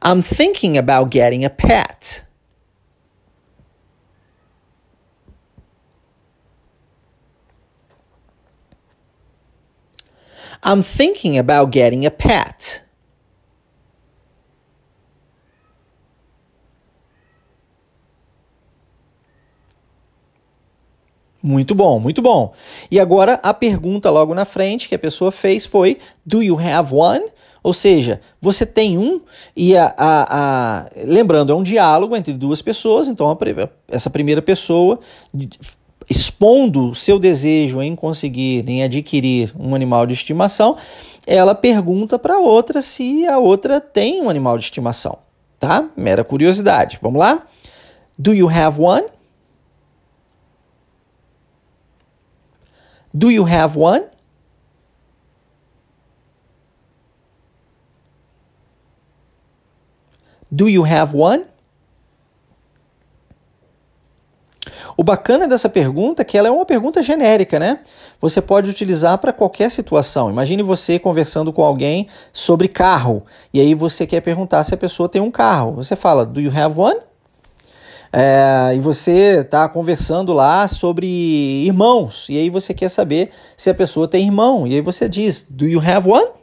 I'm 0.04 0.24
thinking 0.24 0.80
about 0.80 1.16
getting 1.16 1.46
a 1.46 1.50
pet. 1.52 2.24
I'm 10.64 10.84
thinking 10.84 11.40
about 11.40 11.72
getting 11.72 12.06
a 12.06 12.12
pet. 12.12 12.82
Muito 21.44 21.74
bom, 21.74 22.00
muito 22.00 22.22
bom. 22.22 22.54
E 22.92 23.00
agora 23.00 23.40
a 23.42 23.52
pergunta 23.54 24.12
logo 24.12 24.36
na 24.36 24.46
frente 24.46 24.88
que 24.88 24.94
a 24.94 25.00
pessoa 25.00 25.32
fez 25.32 25.66
foi: 25.66 25.98
Do 26.24 26.44
you 26.44 26.60
have 26.60 26.94
one? 26.94 27.26
Ou 27.64 27.74
seja, 27.74 28.22
você 28.40 28.66
tem 28.66 28.98
um, 28.98 29.22
e 29.56 29.78
a, 29.78 29.94
a, 29.96 30.84
a 30.86 30.90
lembrando, 31.04 31.52
é 31.52 31.56
um 31.56 31.62
diálogo 31.62 32.16
entre 32.16 32.34
duas 32.34 32.60
pessoas, 32.60 33.08
então 33.08 33.30
a, 33.30 33.38
essa 33.88 34.10
primeira 34.10 34.42
pessoa 34.42 35.00
expondo 36.12 36.94
seu 36.94 37.18
desejo 37.18 37.82
em 37.82 37.96
conseguir, 37.96 38.68
em 38.68 38.84
adquirir 38.84 39.54
um 39.58 39.74
animal 39.74 40.06
de 40.06 40.12
estimação, 40.12 40.76
ela 41.26 41.56
pergunta 41.56 42.20
para 42.20 42.36
a 42.36 42.40
outra 42.40 42.82
se 42.82 43.26
a 43.26 43.38
outra 43.38 43.80
tem 43.80 44.22
um 44.22 44.30
animal 44.30 44.58
de 44.58 44.66
estimação, 44.66 45.20
tá? 45.58 45.90
Mera 45.96 46.22
curiosidade. 46.26 47.00
Vamos 47.02 47.18
lá? 47.18 47.48
Do 48.20 48.34
you 48.34 48.50
have 48.50 48.78
one? 48.78 49.08
Do 53.14 53.32
you 53.32 53.46
have 53.48 53.80
one? 53.80 54.04
Do 60.52 60.68
you 60.68 60.84
have 60.84 61.16
one? 61.16 61.46
O 64.98 65.04
bacana 65.04 65.48
dessa 65.48 65.70
pergunta 65.70 66.22
é 66.22 66.26
que 66.26 66.38
ela 66.38 66.48
é 66.48 66.52
uma 66.52 66.66
pergunta 66.66 67.02
genérica, 67.02 67.60
né? 67.60 67.80
Você 68.20 68.42
pode 68.42 68.70
utilizar 68.70 69.18
para 69.18 69.32
qualquer 69.32 69.72
situação. 69.72 70.30
Imagine 70.30 70.64
você 70.64 71.00
conversando 71.00 71.52
com 71.52 71.64
alguém 71.64 72.08
sobre 72.34 72.68
carro 72.68 73.24
e 73.54 73.60
aí 73.60 73.74
você 73.74 74.06
quer 74.06 74.22
perguntar 74.22 74.64
se 74.64 74.74
a 74.74 74.78
pessoa 74.78 75.10
tem 75.10 75.22
um 75.22 75.32
carro. 75.32 75.74
Você 75.74 75.96
fala, 75.96 76.26
Do 76.26 76.40
you 76.40 76.52
have 76.56 76.80
one? 76.80 77.00
É, 78.14 78.74
e 78.76 78.80
você 78.80 79.40
está 79.40 79.70
conversando 79.70 80.34
lá 80.34 80.68
sobre 80.68 81.08
irmãos, 81.66 82.28
e 82.30 82.38
aí 82.38 82.50
você 82.50 82.74
quer 82.74 82.90
saber 82.90 83.30
se 83.56 83.70
a 83.70 83.74
pessoa 83.74 84.06
tem 84.06 84.26
irmão, 84.26 84.68
e 84.68 84.76
aí 84.76 84.82
você 84.82 85.08
diz: 85.08 85.46
Do 85.50 85.66
you 85.66 85.80
have 85.80 86.10
one? 86.10 86.41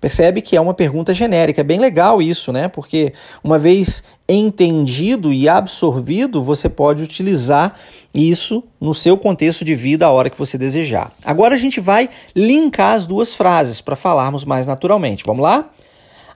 Percebe 0.00 0.40
que 0.42 0.56
é 0.56 0.60
uma 0.60 0.74
pergunta 0.74 1.12
genérica. 1.14 1.60
É 1.60 1.64
bem 1.64 1.78
legal 1.78 2.20
isso, 2.20 2.52
né? 2.52 2.68
Porque 2.68 3.12
uma 3.42 3.58
vez 3.58 4.02
entendido 4.28 5.32
e 5.32 5.48
absorvido, 5.48 6.42
você 6.42 6.68
pode 6.68 7.02
utilizar 7.02 7.78
isso 8.14 8.62
no 8.80 8.92
seu 8.92 9.16
contexto 9.16 9.64
de 9.64 9.74
vida 9.74 10.06
a 10.06 10.10
hora 10.10 10.30
que 10.30 10.38
você 10.38 10.58
desejar. 10.58 11.12
Agora 11.24 11.54
a 11.54 11.58
gente 11.58 11.80
vai 11.80 12.10
linkar 12.34 12.94
as 12.94 13.06
duas 13.06 13.34
frases 13.34 13.80
para 13.80 13.96
falarmos 13.96 14.44
mais 14.44 14.66
naturalmente. 14.66 15.24
Vamos 15.24 15.42
lá? 15.42 15.70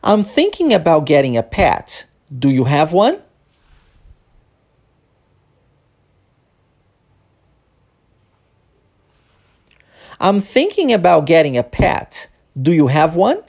I'm 0.05 0.25
thinking 0.25 0.75
about 0.75 1.07
getting 1.07 1.37
a 1.37 1.43
pet. 1.43 2.07
Do 2.31 2.51
you 2.51 2.65
have 2.67 2.95
one? 2.95 3.19
I'm 10.21 10.41
thinking 10.41 10.93
about 10.93 11.27
getting 11.27 11.59
a 11.59 11.65
pet. 11.65 12.29
Do 12.55 12.73
you 12.73 12.89
have 12.89 13.19
one? 13.19 13.41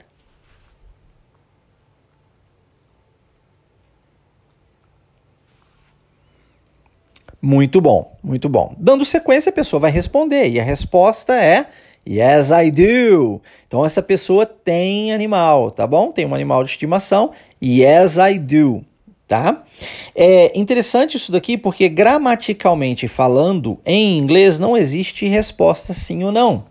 Muito 7.40 7.78
bom, 7.80 8.10
muito 8.22 8.48
bom. 8.48 8.74
Dando 8.78 9.04
sequência, 9.04 9.50
a 9.50 9.52
pessoa 9.52 9.78
vai 9.78 9.90
responder 9.90 10.48
e 10.48 10.58
a 10.58 10.64
resposta 10.64 11.34
é 11.34 11.66
Yes, 12.06 12.50
I 12.50 12.70
do. 12.70 13.40
Então 13.66 13.84
essa 13.84 14.02
pessoa 14.02 14.44
tem 14.44 15.12
animal, 15.12 15.70
tá 15.70 15.86
bom? 15.86 16.12
Tem 16.12 16.26
um 16.26 16.34
animal 16.34 16.62
de 16.62 16.70
estimação. 16.70 17.32
Yes, 17.62 18.16
I 18.16 18.38
do. 18.38 18.84
Tá? 19.26 19.62
É 20.14 20.58
interessante 20.58 21.16
isso 21.16 21.32
daqui 21.32 21.56
porque 21.56 21.88
gramaticalmente 21.88 23.08
falando, 23.08 23.80
em 23.84 24.18
inglês 24.18 24.58
não 24.58 24.76
existe 24.76 25.26
resposta 25.26 25.94
sim 25.94 26.22
ou 26.24 26.30
não. 26.30 26.64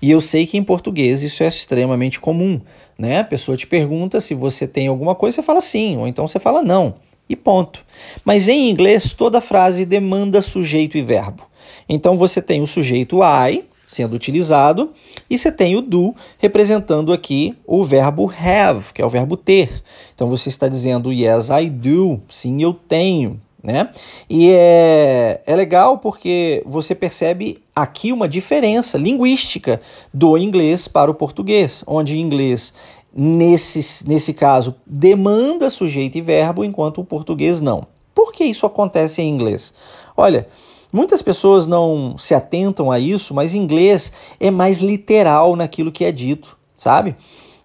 E 0.00 0.10
eu 0.10 0.20
sei 0.20 0.46
que 0.46 0.56
em 0.56 0.64
português 0.64 1.22
isso 1.22 1.42
é 1.42 1.48
extremamente 1.48 2.18
comum, 2.20 2.60
né? 2.98 3.20
A 3.20 3.24
pessoa 3.24 3.56
te 3.56 3.66
pergunta 3.66 4.20
se 4.20 4.34
você 4.34 4.66
tem 4.66 4.88
alguma 4.88 5.14
coisa, 5.14 5.36
você 5.36 5.42
fala 5.42 5.60
sim, 5.60 5.96
ou 5.96 6.06
então 6.06 6.26
você 6.26 6.38
fala 6.38 6.62
não 6.62 6.94
e 7.30 7.36
ponto. 7.36 7.84
Mas 8.24 8.48
em 8.48 8.68
inglês, 8.68 9.14
toda 9.14 9.40
frase 9.40 9.86
demanda 9.86 10.42
sujeito 10.42 10.98
e 10.98 11.02
verbo. 11.02 11.44
Então 11.88 12.16
você 12.16 12.42
tem 12.42 12.60
o 12.60 12.66
sujeito 12.66 13.20
I 13.22 13.64
sendo 13.86 14.14
utilizado 14.14 14.90
e 15.28 15.38
você 15.38 15.50
tem 15.50 15.76
o 15.76 15.80
do 15.80 16.14
representando 16.38 17.12
aqui 17.12 17.56
o 17.66 17.84
verbo 17.84 18.32
have, 18.38 18.92
que 18.92 19.00
é 19.00 19.06
o 19.06 19.08
verbo 19.08 19.36
ter. 19.36 19.82
Então 20.14 20.28
você 20.28 20.48
está 20.48 20.68
dizendo 20.68 21.12
yes, 21.12 21.48
I 21.50 21.70
do, 21.70 22.20
sim, 22.28 22.62
eu 22.62 22.72
tenho. 22.72 23.40
Né? 23.62 23.90
E 24.28 24.50
é, 24.52 25.42
é 25.44 25.54
legal 25.54 25.98
porque 25.98 26.62
você 26.64 26.94
percebe 26.94 27.58
aqui 27.76 28.10
uma 28.10 28.26
diferença 28.26 28.96
linguística 28.96 29.80
do 30.14 30.38
inglês 30.38 30.88
para 30.88 31.10
o 31.10 31.14
português, 31.14 31.84
onde 31.86 32.18
inglês 32.18 32.72
nesse, 33.14 34.06
nesse 34.08 34.32
caso, 34.32 34.74
demanda 34.86 35.68
sujeito 35.68 36.16
e 36.16 36.20
verbo, 36.20 36.64
enquanto 36.64 37.00
o 37.00 37.04
português 37.04 37.60
não. 37.60 37.86
Por 38.14 38.32
que 38.32 38.44
isso 38.44 38.66
acontece 38.66 39.22
em 39.22 39.28
inglês? 39.28 39.74
Olha, 40.16 40.46
muitas 40.92 41.22
pessoas 41.22 41.66
não 41.66 42.16
se 42.16 42.34
atentam 42.34 42.90
a 42.90 42.98
isso, 42.98 43.34
mas 43.34 43.54
inglês 43.54 44.12
é 44.38 44.50
mais 44.50 44.80
literal 44.80 45.56
naquilo 45.56 45.92
que 45.92 46.04
é 46.04 46.12
dito, 46.12 46.56
sabe? 46.76 47.16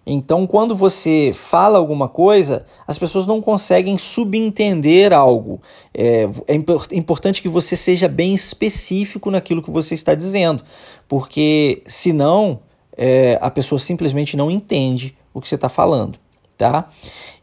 Então, 0.08 0.46
quando 0.46 0.76
você 0.76 1.32
fala 1.34 1.78
alguma 1.78 2.08
coisa, 2.08 2.64
as 2.86 2.96
pessoas 2.96 3.26
não 3.26 3.42
conseguem 3.42 3.98
subentender 3.98 5.12
algo. 5.12 5.60
É, 5.92 6.28
é 6.46 6.96
importante 6.96 7.42
que 7.42 7.48
você 7.48 7.76
seja 7.76 8.06
bem 8.06 8.32
específico 8.32 9.32
naquilo 9.32 9.60
que 9.60 9.70
você 9.70 9.94
está 9.94 10.14
dizendo, 10.14 10.62
porque 11.08 11.82
senão 11.88 12.60
é, 12.96 13.36
a 13.42 13.50
pessoa 13.50 13.80
simplesmente 13.80 14.36
não 14.36 14.48
entende 14.48 15.16
o 15.34 15.40
que 15.40 15.48
você 15.48 15.56
está 15.56 15.68
falando, 15.68 16.20
tá? 16.56 16.88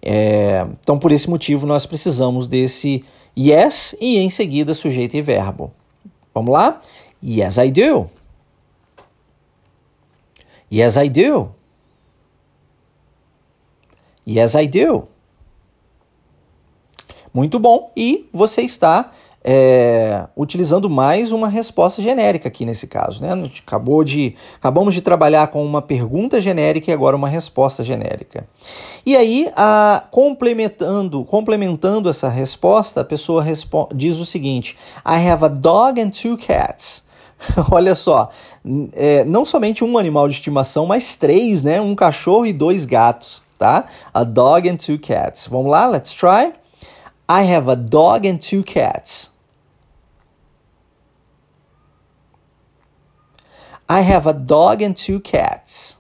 É, 0.01 0.65
então, 0.79 0.98
por 0.98 1.12
esse 1.12 1.29
motivo, 1.29 1.67
nós 1.67 1.86
precisamos 1.86 2.48
desse 2.48 3.03
yes 3.38 3.93
e 4.00 4.20
em 4.20 4.29
seguida 4.29 4.74
sujeito 4.74 5.17
e 5.17 5.22
verbo. 5.22 5.70
Vamos 6.34 6.53
lá? 6.53 6.79
Yes, 7.22 7.58
I 7.58 7.70
do. 7.70 8.10
Yes, 10.72 10.96
I 10.96 11.10
do. 11.10 11.50
Yes, 14.27 14.53
I 14.56 14.68
do. 14.68 15.08
Muito 17.34 17.60
bom. 17.60 17.92
E 17.96 18.30
você 18.32 18.62
está 18.62 19.12
é, 19.44 20.25
utilizando 20.38 20.89
mais 20.89 21.32
uma 21.32 21.50
resposta 21.50 22.01
genérica 22.01 22.48
aqui 22.48 22.65
nesse 22.65 22.88
caso. 22.88 23.22
Né? 23.22 23.30
Acabou 23.65 24.03
de, 24.03 24.36
acabamos 24.56 24.94
de 24.94 25.01
trabalhar 25.01 25.48
com 25.48 25.65
uma 25.65 25.82
pergunta 25.82 26.39
genérica 26.39 26.89
e 26.89 26.94
agora 26.94 27.15
uma 27.15 27.27
resposta 27.27 27.84
genérica. 27.84 28.48
E 29.06 29.18
aí, 29.18 29.51
a, 29.56 30.06
complementando, 30.10 31.25
complementando 31.25 32.10
essa 32.10 32.30
resposta, 32.30 33.01
a 33.01 33.06
pessoa 33.06 33.44
diz 33.94 34.18
o 34.18 34.25
seguinte: 34.25 34.77
I 35.06 35.27
have 35.27 35.44
a 35.44 35.50
dog 35.50 36.00
and 36.00 36.12
two 36.12 36.38
cats. 36.38 37.03
Olha 37.70 37.94
só, 37.94 38.30
é, 38.94 39.25
não 39.25 39.44
somente 39.44 39.84
um 39.84 39.98
animal 39.98 40.30
de 40.30 40.36
estimação, 40.36 40.86
mas 40.86 41.18
três, 41.18 41.62
né? 41.62 41.82
Um 41.82 41.94
cachorro 41.94 42.46
e 42.46 42.53
dois 42.53 42.86
gatos, 42.86 43.43
tá? 43.58 43.88
A 44.14 44.24
dog 44.24 44.68
and 44.68 44.78
two 44.78 44.98
cats. 44.98 45.48
Vamos 45.48 45.72
lá, 45.72 45.88
let's 45.88 46.14
try. 46.14 46.54
I 47.28 47.44
have 47.44 47.70
a 47.70 47.76
dog 47.76 48.28
and 48.28 48.40
two 48.40 48.64
cats. 48.64 49.30
I 53.88 54.02
have 54.02 54.28
a 54.28 54.34
dog 54.34 54.82
and 54.82 54.96
two 54.96 55.20
cats. 55.20 55.98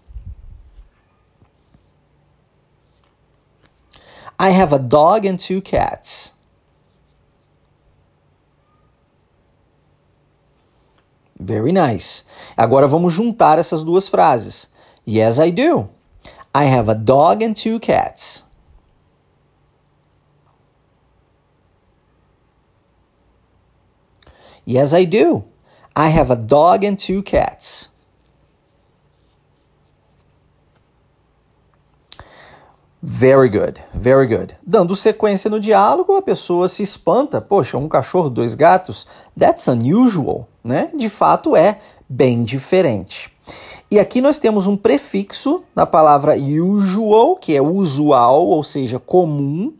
I 4.39 4.49
have 4.49 4.73
a 4.73 4.79
dog 4.79 5.25
and 5.25 5.39
two 5.39 5.61
cats. 5.61 6.33
Very 11.39 11.71
nice. 11.71 12.23
Agora 12.55 12.87
vamos 12.87 13.13
juntar 13.13 13.59
essas 13.59 13.83
duas 13.83 14.07
frases. 14.07 14.69
Yes, 15.05 15.39
I 15.39 15.51
do. 15.51 15.89
I 16.53 16.65
have 16.65 16.87
a 16.87 16.95
dog 16.95 17.41
and 17.41 17.55
two 17.55 17.79
cats. 17.79 18.43
Yes, 24.65 24.93
I 24.93 25.05
do. 25.05 25.45
I 25.95 26.09
have 26.09 26.31
a 26.31 26.35
dog 26.35 26.83
and 26.83 26.97
two 26.97 27.23
cats. 27.23 27.89
Very 33.05 33.49
good, 33.49 33.81
very 33.93 34.27
good. 34.27 34.55
Dando 34.65 34.95
sequência 34.95 35.49
no 35.49 35.59
diálogo, 35.59 36.15
a 36.15 36.21
pessoa 36.21 36.69
se 36.69 36.83
espanta. 36.83 37.41
Poxa, 37.41 37.77
um 37.77 37.89
cachorro, 37.89 38.29
dois 38.29 38.55
gatos? 38.55 39.05
That's 39.37 39.67
unusual, 39.67 40.47
né? 40.63 40.89
De 40.95 41.09
fato 41.09 41.53
é 41.53 41.79
bem 42.07 42.43
diferente. 42.43 43.32
E 43.93 43.99
aqui 43.99 44.21
nós 44.21 44.39
temos 44.39 44.65
um 44.65 44.75
prefixo 44.75 45.61
na 45.75 45.85
palavra 45.85 46.35
usual, 46.35 47.35
que 47.35 47.55
é 47.55 47.61
usual, 47.61 48.47
ou 48.47 48.63
seja, 48.63 48.97
comum, 48.97 49.71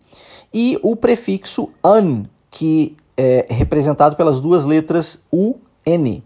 e 0.54 0.78
o 0.84 0.96
prefixo 0.96 1.72
un, 1.84 2.26
que 2.52 2.96
é 3.18 3.44
representado 3.50 4.16
pelas 4.16 4.40
duas 4.40 4.66
letras 4.66 5.20
U 5.32 5.56
N. 5.84 6.24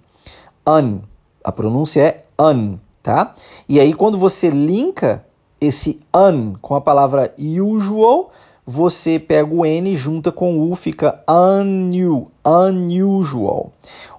Un. 0.67 0.99
A 1.41 1.49
pronúncia 1.53 2.01
é 2.01 2.23
un, 2.37 2.77
tá? 3.01 3.33
E 3.69 3.79
aí 3.79 3.93
quando 3.93 4.17
você 4.17 4.49
linka 4.49 5.23
esse 5.61 5.97
un 6.13 6.55
com 6.61 6.75
a 6.75 6.81
palavra 6.81 7.33
usual, 7.39 8.31
você 8.65 9.17
pega 9.17 9.55
o 9.55 9.65
N 9.65 9.95
junta 9.95 10.29
com 10.29 10.59
o 10.59 10.73
U, 10.73 10.75
fica 10.75 11.23
unu, 11.25 12.29
unusual. 12.45 13.71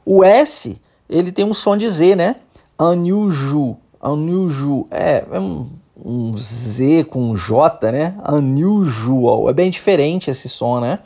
O 0.06 0.24
S, 0.24 0.80
ele 1.06 1.30
tem 1.30 1.44
um 1.44 1.52
som 1.52 1.76
de 1.76 1.86
Z, 1.86 2.16
né? 2.16 2.36
Unusual, 2.78 3.78
unusual. 4.02 4.86
É, 4.90 5.24
é 5.30 5.40
um, 5.40 5.70
um 5.96 6.36
Z 6.36 7.04
com 7.04 7.30
um 7.30 7.36
J, 7.36 7.90
né? 7.90 8.16
Unusual. 8.28 9.50
É 9.50 9.52
bem 9.52 9.70
diferente 9.70 10.30
esse 10.30 10.48
som, 10.48 10.80
né? 10.80 11.00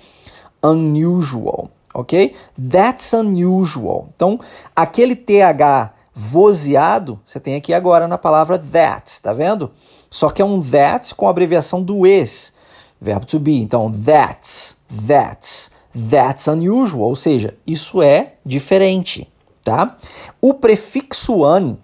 Unusual 0.63 1.71
ok? 1.95 2.35
That's 2.71 3.13
unusual. 3.13 4.09
Então, 4.15 4.39
aquele 4.75 5.15
TH 5.15 5.95
vozeado, 6.15 7.21
você 7.25 7.41
tem 7.41 7.55
aqui 7.55 7.73
agora 7.73 8.07
na 8.07 8.19
palavra 8.19 8.59
that, 8.59 9.21
tá 9.21 9.33
vendo? 9.33 9.71
Só 10.11 10.31
que 10.31 10.43
é 10.43 10.45
um 10.45 10.61
that 10.61 11.15
com 11.15 11.29
abreviação 11.29 11.83
do 11.83 12.07
is, 12.07 12.53
verbo 13.01 13.27
to 13.27 13.39
be. 13.39 13.61
Então, 13.61 13.91
that's, 13.91 14.77
that's, 15.07 15.71
that's 16.11 16.47
unusual, 16.47 17.09
ou 17.09 17.17
seja, 17.17 17.55
isso 17.67 18.03
é 18.03 18.35
diferente, 18.45 19.31
tá? 19.65 19.97
O 20.41 20.55
prefixo 20.55 21.45
un 21.45 21.77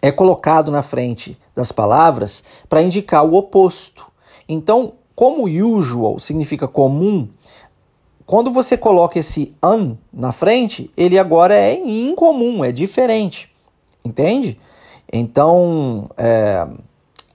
é 0.00 0.12
colocado 0.12 0.70
na 0.70 0.82
frente 0.82 1.36
das 1.54 1.72
palavras 1.72 2.42
para 2.68 2.82
indicar 2.82 3.24
o 3.24 3.34
oposto. 3.34 4.06
Então, 4.48 4.92
como 5.14 5.48
usual 5.48 6.18
significa 6.18 6.68
comum, 6.68 7.28
quando 8.24 8.50
você 8.50 8.76
coloca 8.76 9.18
esse 9.18 9.54
un 9.64 9.96
na 10.12 10.32
frente, 10.32 10.90
ele 10.96 11.18
agora 11.18 11.54
é 11.54 11.74
incomum, 11.74 12.64
é 12.64 12.70
diferente. 12.70 13.50
Entende? 14.04 14.58
Então, 15.12 16.08
é, 16.16 16.66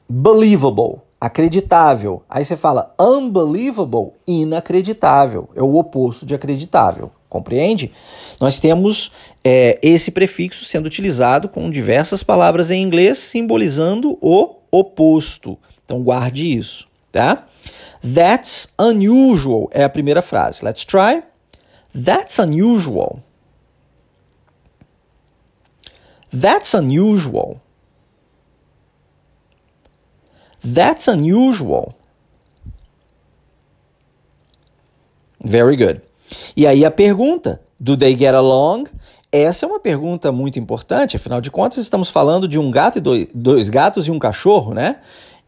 believable, 0.08 1.02
acreditável. 1.20 2.22
Aí 2.30 2.46
você 2.46 2.56
fala 2.56 2.94
unbelievable, 3.00 4.12
inacreditável. 4.28 5.50
É 5.56 5.62
o 5.62 5.76
oposto 5.76 6.26
de 6.26 6.36
acreditável. 6.36 7.12
Compreende? 7.28 7.92
Nós 8.40 8.60
temos 8.60 9.12
é, 9.44 9.78
esse 9.82 10.12
prefixo 10.12 10.64
sendo 10.64 10.86
utilizado 10.86 11.50
com 11.50 11.70
diversas 11.70 12.24
palavras 12.24 12.72
em 12.72 12.82
inglês, 12.82 13.18
simbolizando 13.18 14.18
o 14.22 14.56
oposto. 14.72 15.58
Então 15.84 16.02
guarde 16.02 16.58
isso, 16.58 16.88
tá? 17.12 17.46
That's 18.02 18.70
unusual 18.80 19.70
é 19.72 19.84
a 19.84 19.90
primeira 19.90 20.22
frase. 20.22 20.64
Let's 20.64 20.86
try. 20.86 21.24
That's 21.94 22.40
unusual. 22.40 23.20
That's 26.32 26.74
unusual. 26.74 27.62
That's 30.64 31.08
unusual. 31.08 31.94
Very 35.44 35.76
good. 35.76 36.02
E 36.56 36.66
aí 36.66 36.86
a 36.86 36.90
pergunta, 36.90 37.62
do 37.80 37.96
they 37.98 38.16
get 38.16 38.34
along? 38.34 38.88
Essa 39.36 39.66
é 39.66 39.68
uma 39.68 39.80
pergunta 39.80 40.32
muito 40.32 40.60
importante, 40.60 41.16
afinal 41.16 41.42
de 41.42 41.50
contas 41.50 41.80
estamos 41.80 42.08
falando 42.08 42.48
de 42.48 42.60
um 42.60 42.70
gato 42.70 43.00
e 43.00 43.02
dois, 43.02 43.28
dois 43.34 43.68
gatos 43.68 44.06
e 44.06 44.12
um 44.12 44.20
cachorro, 44.20 44.76
né? 44.76 44.98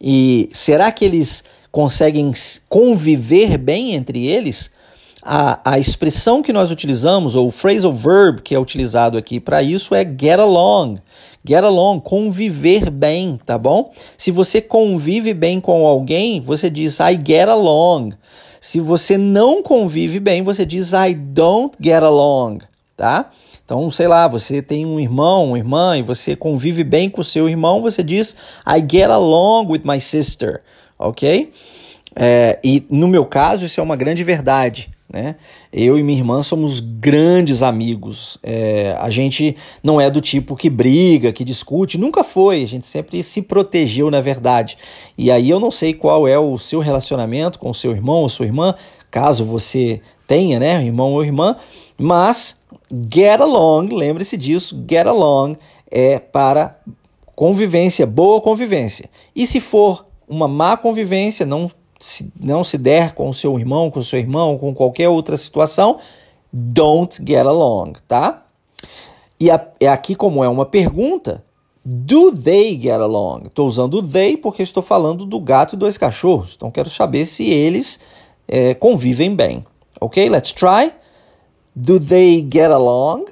E 0.01 0.49
será 0.51 0.91
que 0.91 1.05
eles 1.05 1.43
conseguem 1.71 2.33
conviver 2.67 3.59
bem 3.59 3.93
entre 3.93 4.25
eles? 4.25 4.71
A, 5.21 5.73
a 5.73 5.77
expressão 5.77 6.41
que 6.41 6.51
nós 6.51 6.71
utilizamos, 6.71 7.35
ou 7.35 7.49
o 7.49 7.51
phrasal 7.51 7.93
verb 7.93 8.41
que 8.41 8.55
é 8.55 8.59
utilizado 8.59 9.19
aqui 9.19 9.39
para 9.39 9.61
isso 9.61 9.93
é 9.93 10.03
get 10.03 10.39
along. 10.39 10.97
Get 11.47 11.63
along, 11.63 11.99
conviver 11.99 12.89
bem, 12.89 13.39
tá 13.45 13.55
bom? 13.55 13.91
Se 14.17 14.31
você 14.31 14.61
convive 14.61 15.31
bem 15.31 15.61
com 15.61 15.85
alguém, 15.85 16.41
você 16.41 16.71
diz 16.71 16.99
I 16.99 17.19
get 17.23 17.47
along. 17.47 18.13
Se 18.59 18.79
você 18.79 19.15
não 19.15 19.61
convive 19.61 20.19
bem, 20.19 20.41
você 20.41 20.65
diz 20.65 20.91
I 20.91 21.13
don't 21.13 21.77
get 21.79 22.01
along, 22.01 22.61
tá? 22.97 23.29
Então, 23.65 23.89
sei 23.89 24.07
lá, 24.07 24.27
você 24.27 24.61
tem 24.61 24.85
um 24.85 24.99
irmão, 24.99 25.47
uma 25.47 25.57
irmã, 25.57 25.97
e 25.97 26.03
você 26.03 26.35
convive 26.35 26.83
bem 26.83 27.09
com 27.09 27.21
o 27.21 27.23
seu 27.23 27.49
irmão, 27.49 27.81
você 27.81 28.03
diz 28.03 28.35
I 28.65 28.79
get 28.79 29.09
along 29.09 29.71
with 29.71 29.81
my 29.83 29.99
sister, 29.99 30.61
ok? 30.99 31.51
É, 32.15 32.59
e 32.63 32.85
no 32.91 33.07
meu 33.07 33.25
caso, 33.25 33.65
isso 33.65 33.79
é 33.79 33.83
uma 33.83 33.95
grande 33.95 34.23
verdade. 34.23 34.91
Né? 35.11 35.35
Eu 35.71 35.97
e 35.97 36.03
minha 36.03 36.19
irmã 36.19 36.43
somos 36.43 36.79
grandes 36.79 37.63
amigos. 37.63 38.37
É, 38.43 38.95
a 38.99 39.09
gente 39.09 39.55
não 39.81 39.99
é 39.99 40.11
do 40.11 40.19
tipo 40.21 40.55
que 40.55 40.69
briga, 40.69 41.31
que 41.31 41.43
discute, 41.43 41.97
nunca 41.97 42.23
foi. 42.23 42.61
A 42.61 42.67
gente 42.67 42.85
sempre 42.85 43.23
se 43.23 43.41
protegeu, 43.41 44.11
na 44.11 44.21
verdade. 44.21 44.77
E 45.17 45.31
aí 45.31 45.49
eu 45.49 45.59
não 45.59 45.71
sei 45.71 45.93
qual 45.93 46.27
é 46.27 46.37
o 46.37 46.57
seu 46.57 46.81
relacionamento 46.81 47.57
com 47.57 47.69
o 47.69 47.75
seu 47.75 47.91
irmão 47.91 48.17
ou 48.17 48.29
sua 48.29 48.45
irmã, 48.45 48.75
caso 49.09 49.43
você 49.43 50.01
tenha, 50.27 50.59
né, 50.59 50.83
irmão 50.83 51.13
ou 51.13 51.23
irmã, 51.23 51.55
mas 51.97 52.57
get 53.11 53.41
along, 53.41 53.87
lembre-se 53.93 54.37
disso, 54.37 54.83
get 54.89 55.07
along 55.07 55.57
é 55.89 56.19
para 56.19 56.79
convivência, 57.35 58.05
boa 58.05 58.41
convivência. 58.41 59.09
E 59.35 59.45
se 59.45 59.59
for 59.59 60.05
uma 60.27 60.47
má 60.47 60.77
convivência, 60.77 61.45
não 61.45 61.69
se 61.99 62.31
não 62.39 62.63
se 62.63 62.77
der 62.77 63.13
com 63.13 63.29
o 63.29 63.33
seu 63.33 63.57
irmão, 63.57 63.89
com 63.89 63.99
o 63.99 64.03
seu 64.03 64.19
irmão, 64.19 64.57
com 64.57 64.73
qualquer 64.73 65.09
outra 65.09 65.37
situação, 65.37 65.99
don't 66.51 67.17
get 67.25 67.45
along, 67.45 67.93
tá? 68.07 68.45
E 69.39 69.49
a, 69.49 69.65
é 69.79 69.87
aqui 69.87 70.15
como 70.15 70.43
é 70.43 70.49
uma 70.49 70.65
pergunta, 70.65 71.43
do 71.83 72.31
they 72.31 72.79
get 72.79 72.99
along? 72.99 73.43
Estou 73.45 73.67
usando 73.67 74.01
they 74.01 74.37
porque 74.37 74.63
estou 74.63 74.81
falando 74.81 75.25
do 75.25 75.39
gato 75.39 75.75
e 75.75 75.77
dois 75.77 75.97
cachorros. 75.97 76.53
Então 76.55 76.71
quero 76.71 76.89
saber 76.89 77.25
se 77.25 77.47
eles 77.47 77.99
é, 78.47 78.73
convivem 78.73 79.35
bem. 79.35 79.65
Ok? 80.01 80.27
Let's 80.27 80.51
try. 80.51 80.91
Do 81.75 81.99
they 81.99 82.41
get 82.41 82.71
along? 82.71 83.27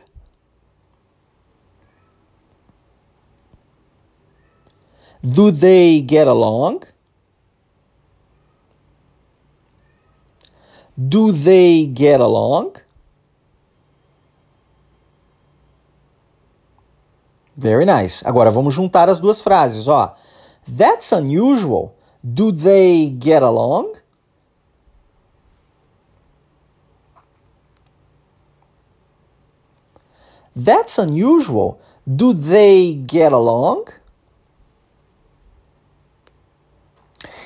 Do 5.24 5.52
they 5.52 6.02
get 6.02 6.28
along? 6.28 6.84
Do 10.98 11.32
they 11.32 11.86
get 11.86 12.20
along? 12.20 12.76
Very 17.56 17.86
nice. 17.86 18.22
Agora 18.26 18.52
vamos 18.52 18.74
juntar 18.74 19.10
as 19.10 19.22
duas 19.22 19.42
frases, 19.42 19.88
ó. 19.88 20.16
That's 20.68 21.14
unusual. 21.14 21.96
Do 22.22 22.52
they 22.52 23.10
get 23.10 23.44
along? 23.44 23.96
That's 30.56 30.98
unusual. 30.98 31.80
Do 32.06 32.34
they 32.34 33.02
get 33.10 33.32
along? 33.32 33.86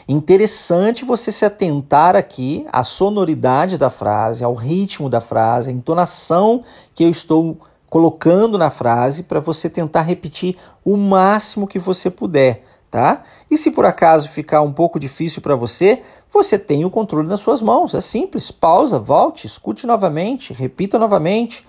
Interessante 0.07 1.03
você 1.03 1.31
se 1.33 1.43
atentar 1.43 2.15
aqui 2.15 2.65
à 2.71 2.83
sonoridade 2.83 3.77
da 3.77 3.89
frase, 3.89 4.43
ao 4.43 4.53
ritmo 4.53 5.09
da 5.09 5.19
frase, 5.19 5.69
à 5.69 5.73
entonação 5.73 6.63
que 6.95 7.03
eu 7.03 7.09
estou 7.09 7.57
colocando 7.89 8.57
na 8.57 8.69
frase 8.69 9.23
para 9.23 9.41
você 9.41 9.69
tentar 9.69 10.01
repetir 10.01 10.57
o 10.83 10.95
máximo 10.95 11.67
que 11.67 11.77
você 11.77 12.09
puder, 12.09 12.63
tá? 12.89 13.23
E 13.51 13.57
se 13.57 13.69
por 13.71 13.85
acaso 13.85 14.29
ficar 14.29 14.61
um 14.61 14.71
pouco 14.71 14.97
difícil 14.97 15.41
para 15.41 15.55
você, 15.55 16.01
você 16.31 16.57
tem 16.57 16.85
o 16.85 16.89
controle 16.89 17.27
nas 17.27 17.41
suas 17.41 17.61
mãos. 17.61 17.93
É 17.93 17.99
simples, 17.99 18.49
pausa, 18.49 18.99
volte, 18.99 19.45
escute 19.45 19.85
novamente, 19.85 20.53
repita 20.53 20.97
novamente. 20.97 21.65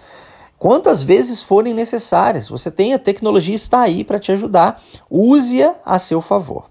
Quantas 0.59 1.03
vezes 1.03 1.40
forem 1.40 1.73
necessárias, 1.73 2.49
você 2.49 2.71
tem 2.71 2.92
a 2.92 2.99
tecnologia 2.99 3.55
está 3.55 3.83
aí 3.83 4.03
para 4.03 4.18
te 4.18 4.33
ajudar. 4.33 4.83
Use-a 5.09 5.77
a 5.85 5.99
seu 5.99 6.21
favor. 6.21 6.64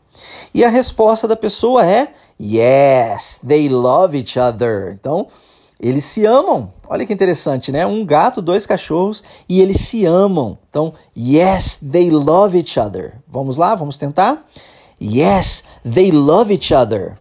E 0.54 0.66
a 0.66 0.70
resposta 0.70 1.28
da 1.28 1.36
pessoa 1.36 1.86
é 1.86 2.14
yes, 2.40 3.40
they 3.48 3.70
love 3.70 4.18
each 4.18 4.38
other. 4.38 4.92
Então, 4.94 5.28
eles 5.80 6.04
se 6.04 6.26
amam. 6.26 6.72
Olha 6.90 7.06
que 7.06 7.14
interessante, 7.14 7.72
né? 7.72 7.86
Um 7.86 8.04
gato, 8.06 8.42
dois 8.42 8.66
cachorros 8.66 9.24
e 9.48 9.62
eles 9.62 9.80
se 9.82 10.06
amam. 10.06 10.58
Então, 10.70 10.94
yes, 11.16 11.78
they 11.78 12.10
love 12.10 12.58
each 12.58 12.80
other. 12.80 13.22
Vamos 13.28 13.58
lá, 13.58 13.74
vamos 13.76 13.98
tentar? 13.98 14.46
Yes, 15.00 15.64
they 15.90 16.12
love 16.12 16.52
each 16.52 16.74
other. 16.74 17.18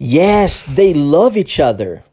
Yes, 0.00 0.64
they 0.74 0.94
love 0.94 1.38
each 1.38 1.60
other. 1.60 2.07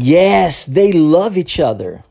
Yes, 0.00 0.66
they 0.66 0.92
love 0.92 1.36
each 1.36 1.60
other. 1.60 2.04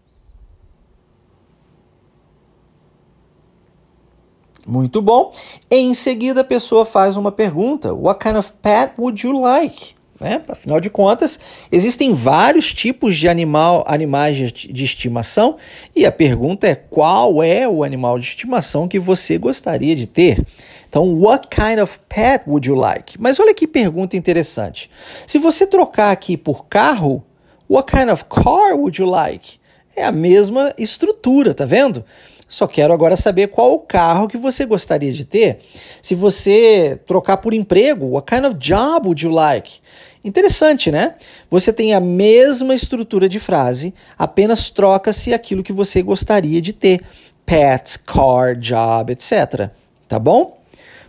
Muito 4.65 5.01
bom. 5.01 5.31
Em 5.71 5.93
seguida, 5.93 6.41
a 6.41 6.43
pessoa 6.43 6.83
faz 6.83 7.15
uma 7.15 7.31
pergunta: 7.31 7.93
What 7.93 8.19
kind 8.19 8.35
of 8.35 8.51
pet 8.61 8.91
would 8.99 9.25
you 9.25 9.39
like? 9.39 9.95
Né? 10.19 10.41
Afinal 10.49 10.81
de 10.81 10.89
contas, 10.89 11.39
existem 11.71 12.13
vários 12.13 12.73
tipos 12.73 13.15
de 13.15 13.29
animal, 13.29 13.85
animais 13.87 14.51
de 14.51 14.83
estimação 14.83 15.55
e 15.95 16.05
a 16.05 16.11
pergunta 16.11 16.67
é 16.67 16.75
qual 16.75 17.41
é 17.41 17.69
o 17.69 17.83
animal 17.83 18.19
de 18.19 18.25
estimação 18.25 18.87
que 18.87 18.99
você 18.99 19.37
gostaria 19.37 19.95
de 19.95 20.07
ter. 20.07 20.43
Então, 20.89 21.21
what 21.21 21.47
kind 21.49 21.79
of 21.79 21.99
pet 22.09 22.43
would 22.47 22.67
you 22.67 22.75
like? 22.75 23.15
Mas 23.21 23.39
olha 23.39 23.53
que 23.53 23.67
pergunta 23.67 24.17
interessante. 24.17 24.89
Se 25.27 25.37
você 25.37 25.67
trocar 25.67 26.11
aqui 26.11 26.35
por 26.35 26.65
carro, 26.65 27.23
what 27.69 27.91
kind 27.91 28.09
of 28.09 28.25
car 28.25 28.75
would 28.75 28.99
you 28.99 29.09
like? 29.09 29.59
É 29.95 30.03
a 30.03 30.11
mesma 30.11 30.73
estrutura, 30.77 31.53
tá 31.53 31.65
vendo? 31.65 32.03
Só 32.47 32.65
quero 32.65 32.93
agora 32.93 33.17
saber 33.17 33.47
qual 33.47 33.73
o 33.73 33.79
carro 33.79 34.27
que 34.27 34.37
você 34.37 34.65
gostaria 34.65 35.11
de 35.11 35.25
ter. 35.25 35.59
Se 36.01 36.15
você 36.15 36.99
trocar 37.05 37.37
por 37.37 37.53
emprego, 37.53 38.05
what 38.05 38.25
kind 38.33 38.45
of 38.45 38.55
job 38.55 39.07
would 39.07 39.25
you 39.25 39.31
like? 39.31 39.79
Interessante, 40.23 40.91
né? 40.91 41.15
Você 41.49 41.73
tem 41.73 41.93
a 41.93 41.99
mesma 41.99 42.73
estrutura 42.73 43.27
de 43.27 43.39
frase, 43.39 43.93
apenas 44.17 44.69
troca-se 44.69 45.33
aquilo 45.33 45.63
que 45.63 45.73
você 45.73 46.01
gostaria 46.01 46.61
de 46.61 46.73
ter. 46.73 47.01
Pet, 47.45 47.99
car, 47.99 48.55
job, 48.55 49.11
etc. 49.13 49.69
Tá 50.07 50.19
bom? 50.19 50.59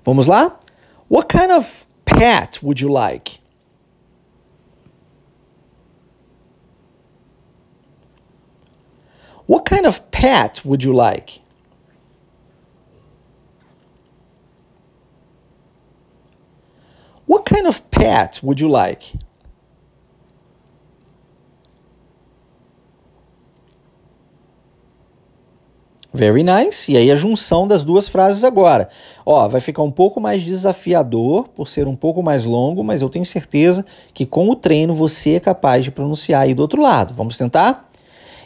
Vamos 0.05 0.27
lá? 0.27 0.59
What 1.11 1.37
kind 1.37 1.51
of 1.51 1.87
pet 2.05 2.61
would 2.62 2.83
you 2.83 2.90
like? 2.90 3.38
What 9.48 9.64
kind 9.64 9.87
of 9.87 10.00
pet 10.11 10.61
would 10.64 10.84
you 10.84 10.92
like? 10.92 11.40
pet 17.98 18.40
would 18.42 18.61
you 18.61 18.68
like? 18.68 19.18
Very 26.12 26.42
nice. 26.42 26.90
E 26.90 26.96
aí 26.96 27.11
a 27.11 27.14
junção 27.14 27.66
das 27.66 27.84
duas 27.84 28.08
frases 28.08 28.42
agora. 28.42 28.88
Ó, 29.26 29.46
vai 29.46 29.61
ficar 29.61 29.82
um 29.82 29.90
pouco 29.90 30.20
mais 30.20 30.42
desafiador 30.42 31.48
por 31.48 31.68
ser 31.68 31.87
um 31.87 31.94
pouco 31.94 32.22
mais 32.22 32.44
longo, 32.44 32.82
mas 32.82 33.02
eu 33.02 33.11
tenho 33.11 33.26
certeza 33.26 33.84
que 34.14 34.24
com 34.24 34.48
o 34.48 34.56
treino 34.56 34.94
você 34.94 35.34
é 35.34 35.40
capaz 35.40 35.84
de 35.84 35.90
pronunciar 35.90 36.42
aí 36.42 36.54
do 36.54 36.62
outro 36.62 36.80
lado. 36.80 37.12
Vamos 37.14 37.37
tentar? 37.37 37.88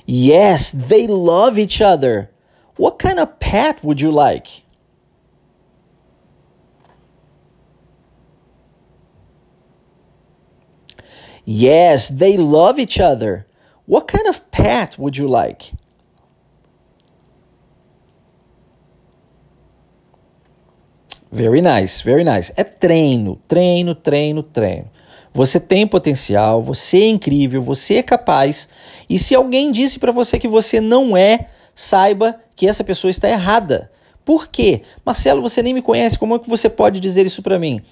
Yes, 0.05 0.73
they 0.73 1.07
love 1.07 1.59
each 1.59 1.81
other. 1.81 2.31
What 2.77 2.99
kind 2.99 3.19
of 3.19 3.39
pet 3.39 3.83
would 3.85 4.01
you 4.01 4.11
like? 4.11 4.63
Yes, 11.45 12.09
they 12.09 12.37
love 12.37 12.79
each 12.79 13.01
other. 13.01 13.47
What 13.87 14.07
kind 14.07 14.27
of 14.29 14.49
pet 14.51 14.97
would 14.99 15.17
you 15.17 15.29
like? 15.29 15.73
Very 21.33 21.63
nice, 21.63 22.03
very 22.03 22.25
nice. 22.25 22.53
É 22.57 22.63
treino, 22.63 23.41
treino, 23.49 23.95
treino, 23.95 24.43
treino. 24.43 24.92
Você 25.35 25.59
tem 25.59 25.87
potencial, 25.87 26.63
você 26.63 26.99
é 26.99 27.09
incrível, 27.09 27.63
você 27.63 27.95
é 27.95 28.03
capaz. 28.03 28.69
E 29.09 29.19
se 29.19 29.35
alguém 29.35 29.71
disse 29.71 29.99
para 29.99 30.13
você 30.13 30.39
que 30.39 30.49
você 30.49 30.81
não 30.81 31.17
é, 31.17 31.47
saiba 31.75 32.39
que 32.55 32.69
essa 32.69 32.85
pessoa 32.85 33.11
está 33.11 33.29
errada. 33.29 33.91
Por 34.25 34.49
quê? 34.49 34.83
Marcelo, 35.05 35.43
você 35.43 35.63
nem 35.63 35.75
me 35.75 35.83
conhece, 35.83 36.19
como 36.19 36.35
é 36.35 36.39
que 36.39 36.49
você 36.49 36.69
pode 36.69 37.01
dizer 37.01 37.27
isso 37.27 37.43
para 37.43 37.59
mim? 37.59 37.83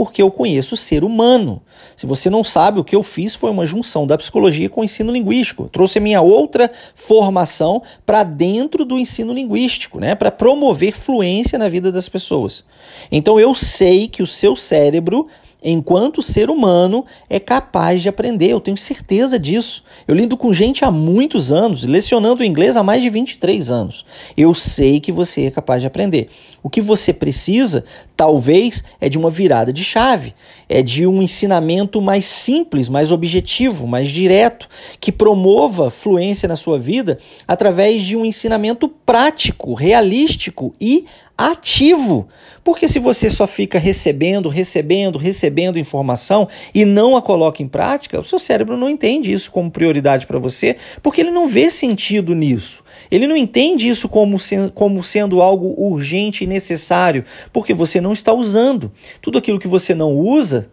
porque 0.00 0.22
eu 0.22 0.30
conheço 0.30 0.76
o 0.76 0.78
ser 0.78 1.04
humano. 1.04 1.60
Se 1.94 2.06
você 2.06 2.30
não 2.30 2.42
sabe, 2.42 2.80
o 2.80 2.84
que 2.84 2.96
eu 2.96 3.02
fiz 3.02 3.34
foi 3.34 3.50
uma 3.50 3.66
junção 3.66 4.06
da 4.06 4.16
psicologia 4.16 4.66
com 4.66 4.80
o 4.80 4.84
ensino 4.84 5.12
linguístico. 5.12 5.68
Trouxe 5.70 5.98
a 5.98 6.00
minha 6.00 6.22
outra 6.22 6.70
formação 6.94 7.82
para 8.06 8.22
dentro 8.22 8.86
do 8.86 8.98
ensino 8.98 9.30
linguístico, 9.34 10.00
né? 10.00 10.14
para 10.14 10.30
promover 10.30 10.96
fluência 10.96 11.58
na 11.58 11.68
vida 11.68 11.92
das 11.92 12.08
pessoas. 12.08 12.64
Então 13.12 13.38
eu 13.38 13.54
sei 13.54 14.08
que 14.08 14.22
o 14.22 14.26
seu 14.26 14.56
cérebro 14.56 15.28
enquanto 15.62 16.22
ser 16.22 16.50
humano, 16.50 17.04
é 17.28 17.38
capaz 17.38 18.02
de 18.02 18.08
aprender. 18.08 18.50
Eu 18.50 18.60
tenho 18.60 18.76
certeza 18.76 19.38
disso. 19.38 19.84
Eu 20.06 20.14
lido 20.14 20.36
com 20.36 20.52
gente 20.52 20.84
há 20.84 20.90
muitos 20.90 21.52
anos, 21.52 21.84
lecionando 21.84 22.44
inglês 22.44 22.76
há 22.76 22.82
mais 22.82 23.02
de 23.02 23.10
23 23.10 23.70
anos. 23.70 24.04
Eu 24.36 24.54
sei 24.54 25.00
que 25.00 25.12
você 25.12 25.46
é 25.46 25.50
capaz 25.50 25.80
de 25.80 25.86
aprender. 25.86 26.28
O 26.62 26.70
que 26.70 26.80
você 26.80 27.12
precisa, 27.12 27.84
talvez, 28.16 28.84
é 29.00 29.08
de 29.08 29.18
uma 29.18 29.30
virada 29.30 29.72
de 29.72 29.84
chave, 29.84 30.34
é 30.70 30.82
de 30.82 31.04
um 31.04 31.20
ensinamento 31.20 32.00
mais 32.00 32.24
simples, 32.24 32.88
mais 32.88 33.10
objetivo, 33.10 33.88
mais 33.88 34.08
direto, 34.08 34.68
que 35.00 35.10
promova 35.10 35.90
fluência 35.90 36.48
na 36.48 36.54
sua 36.54 36.78
vida 36.78 37.18
através 37.46 38.04
de 38.04 38.16
um 38.16 38.24
ensinamento 38.24 38.88
prático, 38.88 39.74
realístico 39.74 40.72
e 40.80 41.04
ativo. 41.36 42.28
Porque 42.62 42.86
se 42.86 43.00
você 43.00 43.28
só 43.28 43.48
fica 43.48 43.80
recebendo, 43.80 44.48
recebendo, 44.48 45.18
recebendo 45.18 45.78
informação 45.78 46.46
e 46.72 46.84
não 46.84 47.16
a 47.16 47.22
coloca 47.22 47.62
em 47.62 47.68
prática, 47.68 48.20
o 48.20 48.24
seu 48.24 48.38
cérebro 48.38 48.76
não 48.76 48.88
entende 48.88 49.32
isso 49.32 49.50
como 49.50 49.72
prioridade 49.72 50.24
para 50.24 50.38
você, 50.38 50.76
porque 51.02 51.20
ele 51.20 51.32
não 51.32 51.48
vê 51.48 51.68
sentido 51.68 52.32
nisso. 52.32 52.84
Ele 53.10 53.26
não 53.26 53.36
entende 53.36 53.88
isso 53.88 54.08
como, 54.08 54.38
se, 54.38 54.70
como 54.74 55.02
sendo 55.02 55.42
algo 55.42 55.74
urgente 55.76 56.44
e 56.44 56.46
necessário, 56.46 57.24
porque 57.52 57.74
você 57.74 58.00
não 58.00 58.12
está 58.12 58.32
usando. 58.32 58.92
Tudo 59.20 59.38
aquilo 59.38 59.58
que 59.58 59.68
você 59.68 59.94
não 59.94 60.12
usa, 60.12 60.70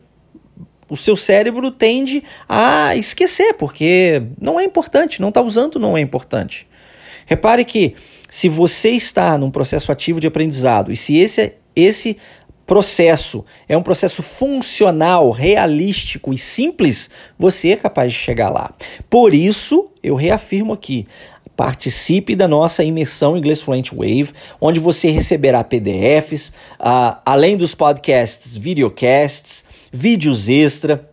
o 0.89 0.95
seu 0.95 1.15
cérebro 1.17 1.69
tende 1.71 2.23
a 2.47 2.95
esquecer, 2.95 3.53
porque 3.53 4.23
não 4.39 4.59
é 4.59 4.63
importante, 4.63 5.21
não 5.21 5.29
está 5.29 5.41
usando, 5.41 5.79
não 5.79 5.97
é 5.97 6.01
importante. 6.01 6.67
Repare 7.25 7.65
que 7.65 7.93
se 8.29 8.47
você 8.47 8.91
está 8.91 9.37
num 9.37 9.51
processo 9.51 9.91
ativo 9.91 10.19
de 10.19 10.27
aprendizado 10.27 10.91
e 10.91 10.95
se 10.95 11.17
esse, 11.17 11.53
esse 11.75 12.17
processo 12.65 13.45
é 13.67 13.77
um 13.77 13.81
processo 13.81 14.21
funcional, 14.21 15.31
realístico 15.31 16.33
e 16.33 16.37
simples, 16.37 17.09
você 17.39 17.69
é 17.69 17.75
capaz 17.77 18.11
de 18.11 18.19
chegar 18.19 18.49
lá. 18.49 18.73
Por 19.09 19.33
isso, 19.33 19.89
eu 20.03 20.15
reafirmo 20.15 20.73
aqui, 20.73 21.07
participe 21.57 22.35
da 22.35 22.47
nossa 22.47 22.83
imersão 22.83 23.35
Inglês 23.35 23.61
Fluent 23.61 23.89
Wave, 23.91 24.29
onde 24.61 24.79
você 24.79 25.09
receberá 25.09 25.63
PDFs, 25.63 26.49
uh, 26.79 27.17
além 27.25 27.57
dos 27.57 27.73
podcasts, 27.73 28.55
videocasts, 28.55 29.65
vídeos 29.91 30.47
extra, 30.47 31.09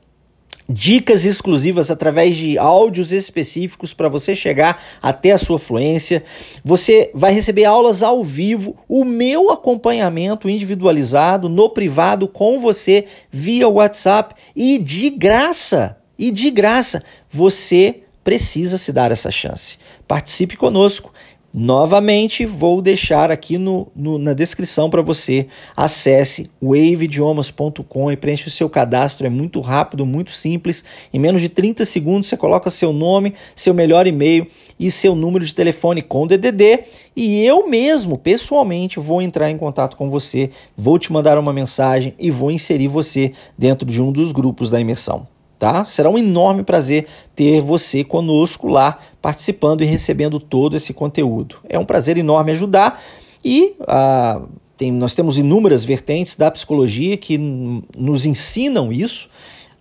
dicas 0.68 1.24
exclusivas 1.24 1.90
através 1.90 2.37
de 2.37 2.59
áudios 2.59 3.11
específicos 3.11 3.94
para 3.94 4.09
você 4.09 4.37
chegar 4.37 4.83
até 5.00 5.33
a 5.33 5.38
sua 5.38 5.59
fluência. 5.59 6.22
Você 6.62 7.11
vai 7.14 7.33
receber 7.33 7.64
aulas 7.64 8.02
ao 8.02 8.22
vivo, 8.22 8.76
o 8.87 9.02
meu 9.02 9.50
acompanhamento 9.50 10.48
individualizado 10.48 11.48
no 11.48 11.70
privado 11.70 12.28
com 12.28 12.61
você 12.61 13.07
via 13.30 13.66
WhatsApp 13.66 14.35
e 14.54 14.78
de 14.78 15.09
graça. 15.09 15.96
E 16.16 16.30
de 16.30 16.48
graça, 16.48 17.02
você 17.28 18.03
precisa 18.24 18.78
se 18.78 18.92
dar 18.92 19.12
essa 19.12 19.30
chance. 19.30 19.78
Participe 20.08 20.56
conosco. 20.56 21.12
Novamente, 21.56 22.44
vou 22.44 22.82
deixar 22.82 23.30
aqui 23.30 23.58
no, 23.58 23.87
no 23.94 24.18
na 24.18 24.32
descrição 24.32 24.90
para 24.90 25.00
você. 25.02 25.46
Acesse 25.76 26.50
waveidiomas.com 26.60 28.10
e 28.10 28.16
preencha 28.16 28.48
o 28.48 28.50
seu 28.50 28.68
cadastro. 28.68 29.24
É 29.24 29.30
muito 29.30 29.60
rápido, 29.60 30.04
muito 30.04 30.32
simples. 30.32 30.84
Em 31.12 31.18
menos 31.20 31.40
de 31.40 31.48
30 31.48 31.84
segundos, 31.84 32.28
você 32.28 32.37
coloca 32.37 32.72
seu 32.72 32.92
nome, 32.92 33.34
seu 33.54 33.72
melhor 33.72 34.04
e-mail 34.04 34.48
e 34.80 34.90
seu 34.90 35.14
número 35.14 35.44
de 35.44 35.54
telefone 35.54 36.02
com 36.02 36.26
DDD. 36.26 36.87
E 37.14 37.46
eu 37.46 37.68
mesmo, 37.68 38.18
pessoalmente, 38.18 38.98
vou 38.98 39.22
entrar 39.22 39.48
em 39.48 39.56
contato 39.56 39.96
com 39.96 40.10
você, 40.10 40.50
vou 40.76 40.98
te 40.98 41.12
mandar 41.12 41.38
uma 41.38 41.52
mensagem 41.52 42.14
e 42.18 42.32
vou 42.32 42.50
inserir 42.50 42.88
você 42.88 43.30
dentro 43.56 43.88
de 43.88 44.02
um 44.02 44.10
dos 44.10 44.32
grupos 44.32 44.70
da 44.70 44.80
imersão 44.80 45.33
tá? 45.64 45.87
Será 45.87 46.11
um 46.11 46.18
enorme 46.18 46.62
prazer 46.62 47.07
ter 47.35 47.62
você 47.62 48.05
conosco 48.05 48.68
lá, 48.68 48.98
participando 49.22 49.81
e 49.81 49.87
recebendo 49.87 50.38
todo 50.38 50.77
esse 50.77 50.92
conteúdo. 50.92 51.57
É 51.66 51.79
um 51.79 51.87
prazer 51.87 52.18
enorme 52.18 52.53
ajudar 52.53 53.03
e 53.42 53.74
ah, 53.88 54.42
tem, 54.77 54.92
nós 54.92 55.14
temos 55.14 55.38
inúmeras 55.38 55.83
vertentes 55.83 56.37
da 56.37 56.50
psicologia 56.50 57.16
que 57.16 57.38
nos 57.38 58.27
ensinam 58.27 58.92
isso. 58.92 59.31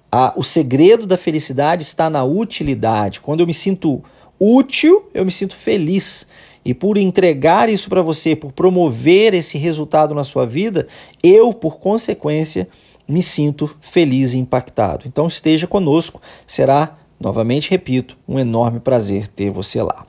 Ah, 0.10 0.32
o 0.38 0.44
segredo 0.44 1.06
da 1.06 1.18
felicidade 1.18 1.84
está 1.84 2.10
na 2.10 2.24
utilidade. 2.24 3.20
Quando 3.20 3.42
eu 3.42 3.46
me 3.48 3.54
sinto 3.54 4.02
útil, 4.40 5.10
eu 5.14 5.26
me 5.26 5.32
sinto 5.32 5.54
feliz. 5.54 6.26
E 6.64 6.74
por 6.74 6.98
entregar 6.98 7.68
isso 7.68 7.90
para 7.90 8.02
você, 8.02 8.38
por 8.38 8.54
promover 8.54 9.34
esse 9.34 9.58
resultado 9.58 10.16
na 10.16 10.24
sua 10.24 10.46
vida, 10.46 10.88
eu, 11.22 11.54
por 11.54 11.78
consequência, 11.78 12.70
me 13.08 13.22
sinto 13.22 13.76
feliz 13.82 14.34
e 14.34 14.40
impactado. 14.40 15.06
Então 15.08 15.28
esteja 15.28 15.68
conosco, 15.68 16.22
será, 16.48 16.98
novamente 17.20 17.70
repito, 17.70 18.18
um 18.28 18.40
enorme 18.40 18.80
prazer 18.80 19.28
ter 19.28 19.50
você 19.50 19.82
lá. 19.82 20.06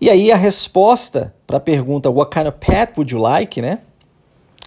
E 0.00 0.10
aí 0.10 0.32
a 0.32 0.36
resposta 0.36 1.32
para 1.46 1.58
a 1.58 1.60
pergunta 1.60 2.10
What 2.10 2.34
kind 2.34 2.48
of 2.48 2.58
pet 2.58 2.92
would 2.96 3.14
you 3.14 3.20
like, 3.20 3.60
né? 3.62 3.78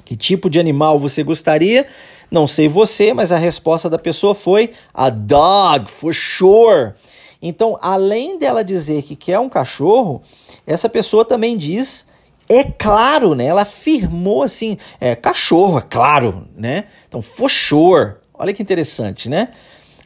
Que 0.06 0.16
tipo 0.16 0.50
de 0.50 0.60
animal 0.60 1.00
você 1.00 1.24
gostaria? 1.24 1.88
Não 2.30 2.48
sei 2.48 2.68
você, 2.68 3.14
mas 3.14 3.32
a 3.32 3.38
resposta 3.38 3.90
da 3.90 3.98
pessoa 3.98 4.36
foi 4.36 4.72
a 4.94 5.10
dog, 5.10 5.90
for 5.90 6.14
sure. 6.14 6.94
Então, 7.42 7.78
além 7.82 8.40
dela 8.40 8.64
dizer 8.64 9.04
que 9.04 9.16
quer 9.16 9.40
um 9.40 9.50
cachorro, 9.50 10.22
essa 10.66 10.88
pessoa 10.88 11.26
também 11.26 11.58
diz 11.58 12.06
é 12.48 12.64
claro, 12.64 13.34
né? 13.34 13.46
Ela 13.46 13.64
afirmou 13.64 14.44
assim, 14.44 14.78
é, 15.00 15.16
cachorro, 15.16 15.80
é 15.80 15.82
claro, 15.82 16.48
né? 16.56 16.86
Então, 17.08 17.22
for 17.22 17.50
sure. 17.50 18.16
Olha 18.34 18.54
que 18.54 18.62
interessante, 18.62 19.30
né? 19.30 19.50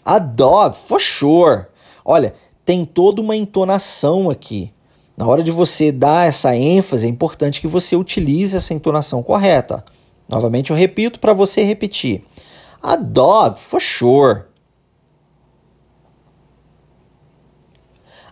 A 0.06 0.20
dog, 0.20 0.78
for 0.78 1.02
sure. 1.02 1.66
Olha, 2.06 2.34
tem 2.64 2.86
toda 2.86 3.22
uma 3.22 3.36
entonação 3.36 4.30
aqui. 4.30 4.74
Na 5.18 5.28
hora 5.28 5.44
de 5.44 5.52
você 5.52 5.92
dar 5.92 6.28
essa 6.28 6.56
ênfase, 6.56 7.06
é 7.06 7.10
importante 7.10 7.60
que 7.60 7.68
você 7.68 7.96
utilize 7.96 8.56
essa 8.56 8.74
entonação 8.74 9.22
correta. 9.22 9.84
Novamente 10.30 10.72
eu 10.72 10.78
repito 10.78 11.20
para 11.20 11.34
você 11.34 11.64
repetir. 11.64 12.24
A 12.82 12.96
dog, 12.96 13.60
for 13.60 13.82
sure. 13.82 14.44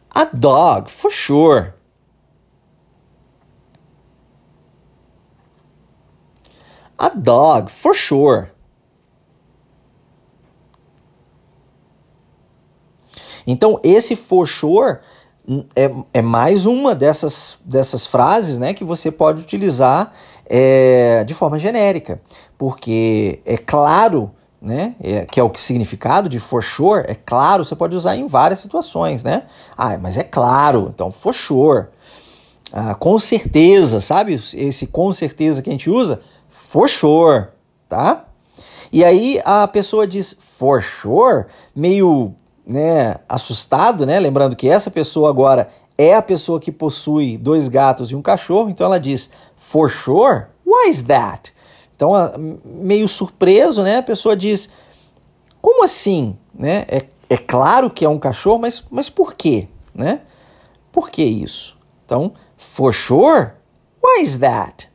A 0.10 0.24
dog, 0.24 0.90
for 0.90 1.12
sure. 1.12 1.74
A 6.98 7.10
dog, 7.10 7.72
for 7.72 7.94
sure. 7.94 8.48
Então, 13.46 13.80
esse 13.84 14.16
for 14.16 14.46
sure 14.46 15.00
é, 15.76 15.90
é 16.14 16.22
mais 16.22 16.66
uma 16.66 16.94
dessas, 16.94 17.58
dessas 17.64 18.06
frases 18.06 18.58
né, 18.58 18.74
que 18.74 18.84
você 18.84 19.10
pode 19.10 19.42
utilizar 19.42 20.12
é, 20.46 21.24
de 21.24 21.34
forma 21.34 21.58
genérica, 21.58 22.22
porque 22.58 23.42
é 23.46 23.58
claro 23.58 24.32
né? 24.60 24.96
É, 25.02 25.24
que 25.24 25.40
é 25.40 25.44
o 25.44 25.52
significado 25.56 26.28
de 26.28 26.40
for 26.40 26.64
sure, 26.64 27.06
é 27.08 27.14
claro, 27.14 27.64
você 27.64 27.76
pode 27.76 27.96
usar 27.96 28.16
em 28.16 28.26
várias 28.28 28.60
situações, 28.60 29.24
né? 29.24 29.44
Ah, 29.78 29.98
mas 29.98 30.18
é 30.18 30.24
claro, 30.24 30.92
então 30.94 31.12
for 31.12 31.34
sure. 31.34 31.86
Ah, 32.74 32.96
com 32.96 33.18
certeza, 33.20 34.02
sabe? 34.02 34.34
Esse 34.34 34.88
com 34.88 35.14
certeza 35.14 35.62
que 35.62 35.70
a 35.70 35.72
gente 35.72 35.90
usa, 35.90 36.20
for 36.50 36.90
sure, 36.90 37.48
tá? 37.88 38.26
E 38.92 39.04
aí 39.04 39.42
a 39.44 39.68
pessoa 39.68 40.08
diz 40.08 40.36
for 40.40 40.82
sure, 40.82 41.46
meio 41.76 42.34
né, 42.66 43.18
assustado, 43.28 44.06
né? 44.06 44.20
Lembrando 44.20 44.56
que 44.56 44.68
essa 44.68 44.90
pessoa 44.90 45.30
agora 45.30 45.70
é 45.98 46.14
a 46.14 46.22
pessoa 46.22 46.60
que 46.60 46.72
possui 46.72 47.38
dois 47.38 47.68
gatos 47.68 48.12
e 48.12 48.16
um 48.16 48.22
cachorro, 48.22 48.70
então 48.70 48.86
ela 48.86 49.00
diz 49.00 49.30
for 49.56 49.90
sure? 49.90 50.46
Why 50.66 50.90
is 50.90 51.02
that? 51.04 51.54
Então, 51.96 52.14
meio 52.64 53.08
surpreso, 53.08 53.82
né? 53.82 53.98
A 53.98 54.04
pessoa 54.04 54.36
diz: 54.36 54.70
Como 55.60 55.84
assim? 55.84 56.38
Né? 56.54 56.86
É, 56.88 57.06
é 57.30 57.38
claro 57.38 57.90
que 57.90 58.06
é 58.06 58.10
um 58.10 58.20
cachorro, 58.20 58.60
mas, 58.60 58.84
mas 58.92 59.10
por 59.10 59.34
quê? 59.34 59.68
Né? 59.96 60.22
Por 60.92 61.10
que 61.10 61.24
isso? 61.24 61.76
Então, 62.06 62.34
for 62.56 62.94
sure? 62.94 63.52
Why 64.04 64.22
is 64.22 64.38
that? 64.38 64.88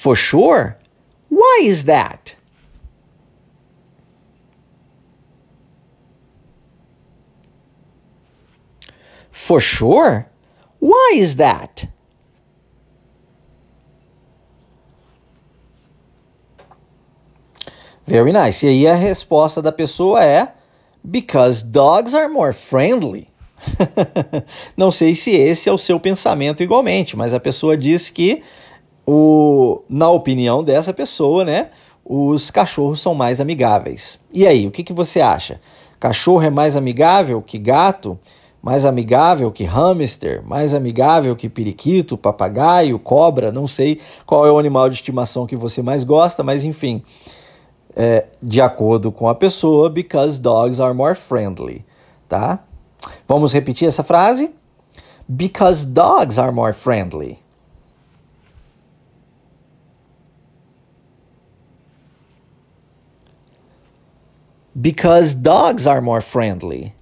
For 0.00 0.16
sure? 0.16 0.78
Why 1.28 1.60
is 1.62 1.84
that? 1.84 2.34
For 9.30 9.60
sure? 9.60 10.26
Why 10.78 11.12
is 11.16 11.36
that? 11.36 11.86
Very 18.06 18.32
nice. 18.32 18.62
E 18.62 18.68
aí 18.68 18.86
a 18.86 18.94
resposta 18.94 19.60
da 19.60 19.70
pessoa 19.70 20.24
é 20.24 20.54
Because 21.04 21.62
dogs 21.62 22.14
are 22.14 22.30
more 22.30 22.54
friendly. 22.54 23.28
Não 24.74 24.90
sei 24.90 25.14
se 25.14 25.32
esse 25.32 25.68
é 25.68 25.72
o 25.72 25.76
seu 25.76 26.00
pensamento 26.00 26.62
igualmente, 26.62 27.18
mas 27.18 27.34
a 27.34 27.38
pessoa 27.38 27.76
diz 27.76 28.08
que, 28.08 28.42
o, 29.12 29.82
na 29.88 30.10
opinião 30.10 30.62
dessa 30.62 30.92
pessoa, 30.92 31.44
né, 31.44 31.70
os 32.04 32.50
cachorros 32.50 33.00
são 33.00 33.14
mais 33.14 33.40
amigáveis. 33.40 34.18
E 34.32 34.46
aí, 34.46 34.66
o 34.66 34.70
que, 34.70 34.84
que 34.84 34.92
você 34.92 35.20
acha? 35.20 35.60
Cachorro 35.98 36.42
é 36.42 36.50
mais 36.50 36.76
amigável 36.76 37.42
que 37.42 37.58
gato? 37.58 38.18
Mais 38.62 38.84
amigável 38.84 39.50
que 39.50 39.64
hamster? 39.64 40.42
Mais 40.44 40.74
amigável 40.74 41.34
que 41.34 41.48
periquito, 41.48 42.16
papagaio, 42.16 42.98
cobra? 42.98 43.50
Não 43.50 43.66
sei 43.66 44.00
qual 44.26 44.46
é 44.46 44.52
o 44.52 44.58
animal 44.58 44.88
de 44.88 44.96
estimação 44.96 45.46
que 45.46 45.56
você 45.56 45.82
mais 45.82 46.04
gosta, 46.04 46.42
mas 46.42 46.62
enfim 46.62 47.02
é, 47.96 48.26
de 48.42 48.60
acordo 48.60 49.10
com 49.10 49.28
a 49.28 49.34
pessoa, 49.34 49.88
because 49.88 50.40
dogs 50.40 50.80
are 50.80 50.94
more 50.94 51.14
friendly, 51.14 51.84
tá? 52.28 52.60
Vamos 53.26 53.52
repetir 53.52 53.88
essa 53.88 54.02
frase? 54.02 54.50
Because 55.28 55.86
dogs 55.86 56.38
are 56.38 56.52
more 56.52 56.72
friendly. 56.72 57.38
Because 64.78 65.34
dogs 65.34 65.86
are 65.86 66.00
more 66.00 66.20
friendly. 66.20 66.94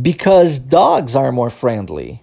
Because 0.00 0.58
dogs 0.58 1.14
are 1.14 1.30
more 1.30 1.50
friendly. 1.50 2.20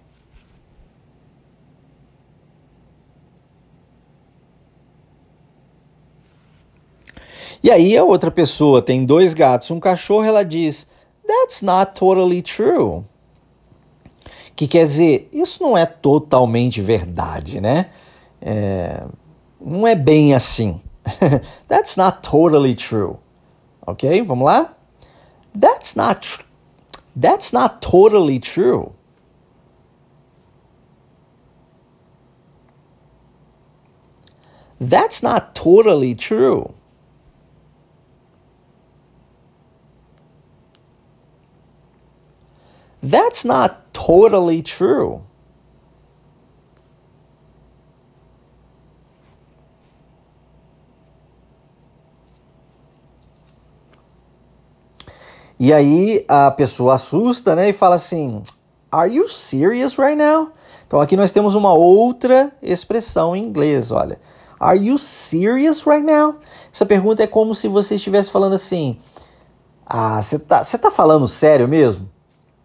E 7.62 7.70
aí 7.70 7.96
a 7.96 8.04
outra 8.04 8.30
pessoa 8.30 8.82
tem 8.82 9.06
dois 9.06 9.32
gatos, 9.32 9.70
um 9.70 9.78
cachorro, 9.78 10.24
ela 10.24 10.44
diz: 10.44 10.86
That's 11.24 11.62
not 11.62 11.94
totally 11.94 12.42
true. 12.42 13.04
Que 14.62 14.68
quer 14.68 14.84
dizer, 14.84 15.28
isso 15.32 15.60
não 15.60 15.76
é 15.76 15.84
totalmente 15.84 16.80
verdade, 16.80 17.60
né? 17.60 17.90
É, 18.40 19.04
não 19.60 19.84
é 19.84 19.96
bem 19.96 20.34
assim. 20.34 20.80
That's 21.66 21.96
not 21.96 22.20
totally 22.22 22.76
true. 22.76 23.16
Ok? 23.84 24.22
Vamos 24.22 24.46
lá? 24.46 24.72
That's 25.60 25.96
not 25.96 26.44
That's 27.20 27.52
not 27.52 27.80
totally 27.80 28.38
true. 28.38 28.92
That's 34.80 35.24
not 35.24 35.56
totally 35.56 36.14
true. 36.14 36.72
That's 43.02 43.44
not 43.44 43.92
totally 43.92 44.62
true. 44.62 45.22
E 55.58 55.72
aí 55.72 56.24
a 56.28 56.50
pessoa 56.50 56.94
assusta, 56.94 57.54
né, 57.54 57.68
e 57.70 57.72
fala 57.72 57.96
assim: 57.96 58.42
Are 58.90 59.12
you 59.12 59.28
serious 59.28 59.96
right 59.96 60.16
now? 60.16 60.52
Então 60.86 61.00
aqui 61.00 61.16
nós 61.16 61.32
temos 61.32 61.54
uma 61.54 61.72
outra 61.72 62.52
expressão 62.62 63.34
em 63.34 63.44
inglês, 63.44 63.90
olha. 63.90 64.20
Are 64.60 64.78
you 64.78 64.96
serious 64.96 65.82
right 65.84 66.04
now? 66.04 66.36
Essa 66.72 66.86
pergunta 66.86 67.22
é 67.22 67.26
como 67.26 67.54
se 67.54 67.66
você 67.66 67.96
estivesse 67.96 68.30
falando 68.30 68.54
assim: 68.54 68.98
Ah, 69.84 70.22
você 70.22 70.38
tá, 70.38 70.62
tá 70.62 70.90
falando 70.90 71.26
sério 71.26 71.66
mesmo? 71.66 72.08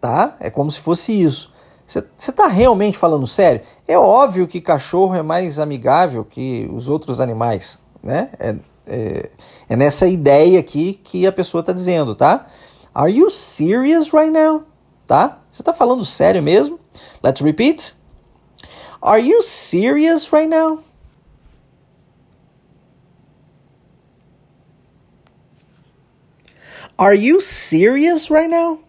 Tá? 0.00 0.36
É 0.40 0.50
como 0.50 0.70
se 0.70 0.80
fosse 0.80 1.12
isso. 1.12 1.50
Você 1.86 2.04
está 2.18 2.48
realmente 2.48 2.98
falando 2.98 3.26
sério? 3.26 3.62
É 3.86 3.96
óbvio 3.98 4.46
que 4.46 4.60
cachorro 4.60 5.14
é 5.14 5.22
mais 5.22 5.58
amigável 5.58 6.22
que 6.24 6.68
os 6.72 6.86
outros 6.88 7.18
animais, 7.18 7.78
né? 8.02 8.28
É, 8.38 8.56
é, 8.86 9.30
é 9.70 9.76
nessa 9.76 10.06
ideia 10.06 10.60
aqui 10.60 11.00
que 11.02 11.26
a 11.26 11.32
pessoa 11.32 11.60
está 11.60 11.72
dizendo, 11.72 12.14
tá? 12.14 12.46
Are 12.94 13.10
you 13.10 13.30
serious 13.30 14.10
right 14.12 14.30
now? 14.30 14.64
Tá? 15.06 15.40
Você 15.50 15.62
está 15.62 15.72
falando 15.72 16.04
sério 16.04 16.42
mesmo? 16.42 16.78
Let's 17.22 17.40
repeat. 17.40 17.94
Are 19.00 19.20
you 19.20 19.40
serious 19.42 20.30
right 20.30 20.48
now? 20.48 20.80
Are 26.98 27.14
you 27.14 27.40
serious 27.40 28.28
right 28.28 28.50
now? 28.50 28.80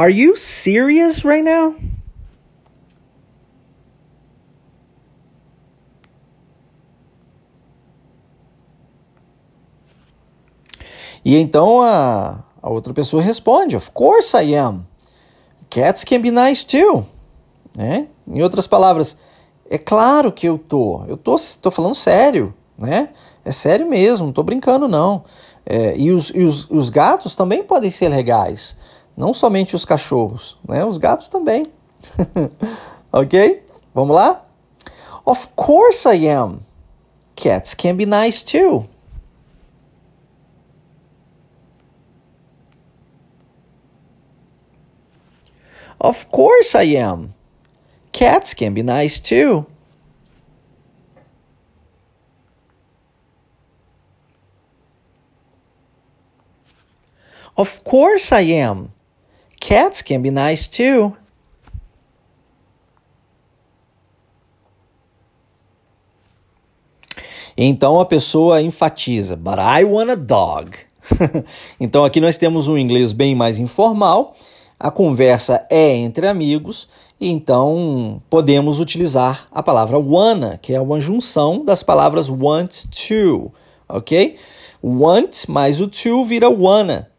Are 0.00 0.10
you 0.10 0.34
serious 0.34 1.26
right 1.26 1.44
now? 1.44 1.74
E 11.22 11.36
então 11.36 11.82
a, 11.82 12.42
a 12.62 12.70
outra 12.70 12.94
pessoa 12.94 13.22
responde: 13.22 13.76
Of 13.76 13.90
course 13.90 14.34
I 14.34 14.54
am. 14.54 14.84
Cats 15.68 16.02
can 16.02 16.22
be 16.22 16.30
nice 16.30 16.66
too. 16.66 17.04
Né? 17.76 18.08
Em 18.26 18.42
outras 18.42 18.66
palavras, 18.66 19.18
é 19.68 19.76
claro 19.76 20.32
que 20.32 20.48
eu 20.48 20.56
tô. 20.56 21.04
Eu 21.08 21.18
tô, 21.18 21.36
tô 21.60 21.70
falando 21.70 21.94
sério, 21.94 22.54
né? 22.78 23.10
É 23.44 23.52
sério 23.52 23.86
mesmo, 23.86 24.28
não 24.28 24.32
tô 24.32 24.42
brincando 24.42 24.88
não. 24.88 25.24
É, 25.66 25.94
e 25.94 26.10
os, 26.10 26.30
e 26.30 26.42
os, 26.42 26.66
os 26.70 26.88
gatos 26.88 27.36
também 27.36 27.62
podem 27.62 27.90
ser 27.90 28.08
legais. 28.08 28.74
Não 29.20 29.34
somente 29.34 29.76
os 29.76 29.84
cachorros, 29.84 30.56
né? 30.66 30.82
Os 30.82 30.96
gatos 30.96 31.28
também. 31.28 31.66
ok? 33.12 33.62
Vamos 33.94 34.16
lá? 34.16 34.46
Of 35.26 35.48
course 35.54 36.08
I 36.08 36.26
am. 36.26 36.60
Cats 37.36 37.74
can 37.74 37.96
be 37.96 38.06
nice 38.06 38.42
too. 38.42 38.88
Of 46.00 46.24
course 46.30 46.74
I 46.74 46.96
am. 46.96 47.34
Cats 48.12 48.54
can 48.54 48.72
be 48.72 48.82
nice 48.82 49.20
too. 49.20 49.66
Of 57.54 57.84
course 57.84 58.32
I 58.32 58.54
am. 58.54 58.92
Cats 59.60 60.02
can 60.02 60.22
be 60.22 60.30
nice 60.30 60.68
too. 60.68 61.14
Então 67.56 68.00
a 68.00 68.06
pessoa 68.06 68.62
enfatiza, 68.62 69.36
but 69.36 69.58
I 69.58 69.84
want 69.84 70.10
a 70.10 70.14
dog. 70.14 70.70
então 71.78 72.06
aqui 72.06 72.18
nós 72.20 72.38
temos 72.38 72.68
um 72.68 72.78
inglês 72.78 73.12
bem 73.12 73.34
mais 73.34 73.58
informal, 73.58 74.34
a 74.78 74.90
conversa 74.90 75.66
é 75.68 75.94
entre 75.94 76.26
amigos, 76.26 76.88
então 77.20 78.22
podemos 78.30 78.80
utilizar 78.80 79.46
a 79.52 79.62
palavra 79.62 79.98
wanna, 79.98 80.56
que 80.56 80.72
é 80.72 80.80
uma 80.80 80.98
junção 80.98 81.62
das 81.62 81.82
palavras 81.82 82.30
want 82.30 82.86
to, 82.86 83.52
ok? 83.86 84.36
Want 84.82 85.46
mais 85.46 85.82
o 85.82 85.86
to 85.86 86.24
vira 86.24 86.48
wanna. 86.48 87.09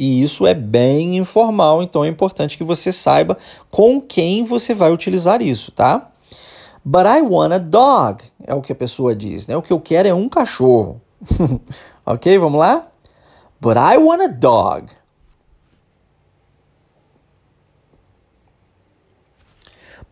E 0.00 0.22
isso 0.22 0.46
é 0.46 0.54
bem 0.54 1.16
informal, 1.16 1.82
então 1.82 2.04
é 2.04 2.08
importante 2.08 2.56
que 2.56 2.62
você 2.62 2.92
saiba 2.92 3.36
com 3.68 4.00
quem 4.00 4.44
você 4.44 4.72
vai 4.72 4.92
utilizar 4.92 5.42
isso, 5.42 5.72
tá? 5.72 6.12
But 6.84 7.04
I 7.04 7.20
want 7.20 7.52
a 7.52 7.58
dog, 7.58 8.22
é 8.44 8.54
o 8.54 8.62
que 8.62 8.70
a 8.70 8.76
pessoa 8.76 9.12
diz, 9.12 9.48
né? 9.48 9.56
O 9.56 9.60
que 9.60 9.72
eu 9.72 9.80
quero 9.80 10.06
é 10.06 10.14
um 10.14 10.28
cachorro. 10.28 11.02
ok, 12.06 12.38
vamos 12.38 12.60
lá? 12.60 12.86
But 13.60 13.76
I 13.76 13.98
want 13.98 14.22
a 14.22 14.28
dog. 14.28 14.86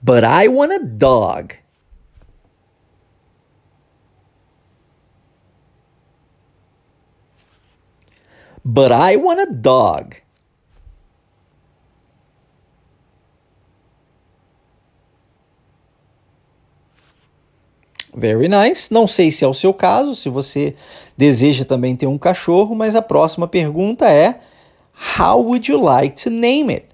But 0.03 0.25
I 0.25 0.49
want 0.49 0.72
a 0.72 0.81
dog. 0.83 1.55
But 8.68 8.90
I 8.90 9.16
want 9.16 9.38
a 9.38 9.46
dog. 9.46 10.16
Very 18.12 18.48
nice. 18.48 18.92
Não 18.92 19.07
sei 19.07 19.31
se 19.31 19.44
é 19.44 19.46
o 19.46 19.55
seu 19.55 19.72
caso, 19.72 20.16
se 20.16 20.29
você 20.29 20.74
deseja 21.16 21.64
também 21.64 21.94
ter 21.94 22.09
um 22.09 22.18
cachorro, 22.18 22.74
mas 22.74 22.96
a 22.96 23.02
próxima 23.02 23.46
pergunta 23.46 24.11
é: 24.11 24.40
How 25.16 25.44
would 25.44 25.70
you 25.70 25.81
like 25.81 26.20
to 26.24 26.31
name 26.31 26.72
it? 26.74 26.88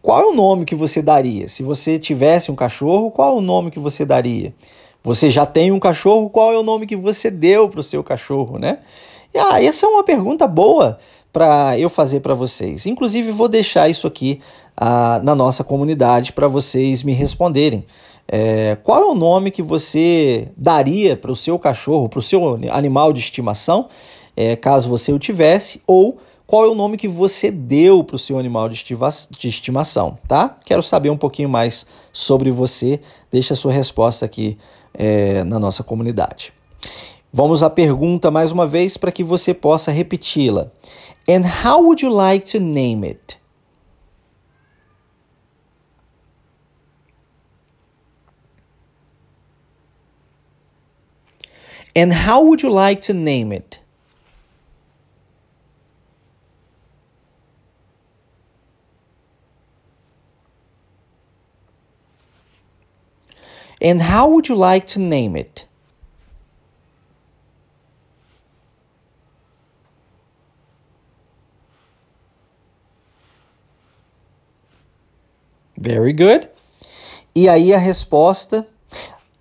Qual 0.00 0.18
é 0.18 0.24
o 0.24 0.32
nome 0.32 0.64
que 0.64 0.74
você 0.74 1.02
daria? 1.02 1.46
Se 1.46 1.62
você 1.62 1.98
tivesse 1.98 2.50
um 2.50 2.56
cachorro, 2.56 3.10
qual 3.10 3.36
é 3.36 3.38
o 3.38 3.42
nome 3.42 3.70
que 3.70 3.78
você 3.78 4.06
daria? 4.06 4.54
Você 5.04 5.28
já 5.28 5.44
tem 5.44 5.72
um 5.72 5.78
cachorro, 5.78 6.30
qual 6.30 6.54
é 6.54 6.58
o 6.58 6.62
nome 6.62 6.86
que 6.86 6.96
você 6.96 7.30
deu 7.30 7.68
para 7.68 7.80
o 7.80 7.82
seu 7.82 8.02
cachorro, 8.02 8.58
né? 8.58 8.78
Ah, 9.36 9.62
essa 9.62 9.86
é 9.86 9.88
uma 9.88 10.04
pergunta 10.04 10.46
boa 10.46 10.98
para 11.32 11.78
eu 11.78 11.88
fazer 11.88 12.20
para 12.20 12.34
vocês. 12.34 12.86
Inclusive, 12.86 13.30
vou 13.30 13.48
deixar 13.48 13.88
isso 13.88 14.06
aqui 14.06 14.40
ah, 14.76 15.20
na 15.22 15.34
nossa 15.34 15.62
comunidade 15.62 16.32
para 16.32 16.48
vocês 16.48 17.02
me 17.02 17.12
responderem. 17.12 17.84
É, 18.32 18.76
qual 18.82 19.02
é 19.02 19.04
o 19.06 19.14
nome 19.14 19.50
que 19.50 19.62
você 19.62 20.48
daria 20.56 21.16
para 21.16 21.32
o 21.32 21.36
seu 21.36 21.58
cachorro, 21.58 22.08
para 22.08 22.20
o 22.20 22.22
seu 22.22 22.54
animal 22.70 23.12
de 23.12 23.18
estimação, 23.18 23.88
é, 24.36 24.54
caso 24.54 24.88
você 24.88 25.12
o 25.12 25.18
tivesse, 25.18 25.82
ou 25.84 26.18
qual 26.46 26.64
é 26.64 26.68
o 26.68 26.74
nome 26.74 26.96
que 26.96 27.08
você 27.08 27.50
deu 27.50 28.02
para 28.04 28.16
o 28.16 28.18
seu 28.18 28.38
animal 28.38 28.68
de, 28.68 28.84
de 28.84 29.48
estimação, 29.48 30.16
tá? 30.26 30.56
Quero 30.64 30.82
saber 30.82 31.10
um 31.10 31.16
pouquinho 31.16 31.48
mais 31.48 31.86
sobre 32.12 32.50
você. 32.50 33.00
Deixe 33.30 33.52
a 33.52 33.56
sua 33.56 33.72
resposta 33.72 34.24
aqui 34.24 34.58
é, 34.94 35.44
na 35.44 35.58
nossa 35.58 35.82
comunidade. 35.84 36.52
Vamos 37.32 37.62
à 37.62 37.70
pergunta 37.70 38.28
mais 38.28 38.50
uma 38.50 38.66
vez 38.66 38.96
para 38.96 39.12
que 39.12 39.22
você 39.22 39.54
possa 39.54 39.92
repeti-la. 39.92 40.70
And 41.28 41.42
how 41.64 41.80
would 41.80 42.04
you 42.04 42.12
like 42.12 42.44
to 42.52 42.58
name 42.58 43.06
it? 43.06 43.38
And 51.94 52.12
how 52.12 52.44
would 52.44 52.64
you 52.64 52.70
like 52.70 53.00
to 53.02 53.14
name 53.14 53.52
it? 53.52 53.80
And 63.80 64.02
how 64.02 64.28
would 64.28 64.48
you 64.48 64.56
like 64.56 64.86
to 64.94 64.98
name 65.00 65.36
it? 65.36 65.69
Very 75.80 76.12
good. 76.12 76.46
E 77.34 77.48
aí 77.48 77.72
a 77.72 77.78
resposta. 77.78 78.66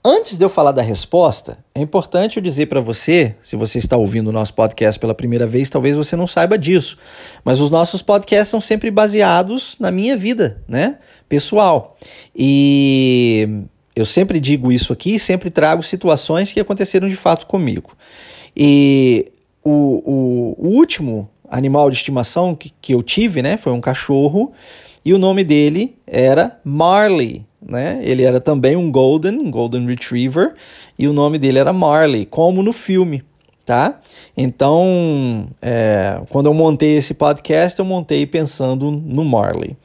Antes 0.02 0.38
de 0.38 0.46
eu 0.46 0.48
falar 0.48 0.72
da 0.72 0.82
resposta, 0.82 1.58
é 1.76 1.82
importante 1.82 2.38
eu 2.38 2.42
dizer 2.42 2.68
para 2.68 2.80
você, 2.80 3.36
se 3.42 3.58
você 3.58 3.78
está 3.78 3.98
ouvindo 3.98 4.30
o 4.30 4.32
nosso 4.32 4.54
podcast 4.54 4.98
pela 4.98 5.14
primeira 5.14 5.46
vez, 5.46 5.70
talvez 5.70 5.98
você 5.98 6.16
não 6.16 6.26
saiba 6.26 6.58
disso, 6.58 6.98
mas 7.44 7.60
os 7.60 7.70
nossos 7.70 8.02
podcasts 8.02 8.48
são 8.48 8.62
sempre 8.62 8.90
baseados 8.90 9.76
na 9.78 9.92
minha 9.92 10.16
vida, 10.16 10.64
né, 10.66 11.00
pessoal. 11.28 11.98
E 12.34 13.66
eu 13.94 14.06
sempre 14.06 14.40
digo 14.40 14.72
isso 14.72 14.94
aqui, 14.94 15.20
sempre 15.20 15.50
trago 15.52 15.84
situações 15.84 16.54
que 16.54 16.62
aconteceram 16.62 17.10
de 17.10 17.18
fato 17.18 17.46
comigo. 17.46 17.92
E 18.56 19.30
o, 19.62 20.56
o, 20.62 20.70
o 20.70 20.70
último 20.78 21.30
animal 21.52 21.90
de 21.90 21.98
estimação 21.98 22.56
que, 22.56 22.72
que 22.82 22.94
eu 22.94 23.04
tive, 23.04 23.42
né, 23.42 23.58
foi 23.58 23.74
um 23.74 23.82
cachorro, 23.82 24.54
e 25.10 25.14
o 25.14 25.18
nome 25.18 25.44
dele 25.44 25.96
era 26.06 26.60
Marley, 26.64 27.44
né? 27.60 28.00
Ele 28.04 28.22
era 28.22 28.40
também 28.40 28.76
um 28.76 28.92
golden, 28.92 29.40
um 29.40 29.50
golden 29.50 29.88
retriever, 29.88 30.54
e 31.00 31.08
o 31.08 31.14
nome 31.14 31.40
dele 31.40 31.58
era 31.58 31.74
Marley, 31.74 32.28
como 32.28 32.62
no 32.62 32.72
filme, 32.72 33.24
tá? 33.66 34.00
Então, 34.38 35.48
é, 35.64 36.22
quando 36.30 36.46
eu 36.46 36.54
montei 36.54 36.96
esse 36.96 37.16
podcast, 37.16 37.80
eu 37.80 37.86
montei 37.86 38.28
pensando 38.28 38.92
no 38.92 39.26
Marley. 39.26 39.76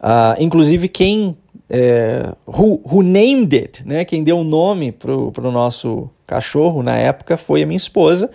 Uh, 0.00 0.38
inclusive, 0.38 0.86
quem 0.86 1.36
é, 1.68 2.32
who, 2.46 2.80
who 2.84 3.02
named 3.02 3.56
it, 3.56 3.82
né? 3.84 4.04
Quem 4.04 4.22
deu 4.22 4.38
o 4.38 4.44
nome 4.44 4.92
pro, 4.92 5.32
pro 5.32 5.50
nosso 5.50 6.08
cachorro 6.24 6.84
na 6.84 6.96
época 6.96 7.36
foi 7.36 7.64
a 7.64 7.66
minha 7.66 7.76
esposa 7.76 8.30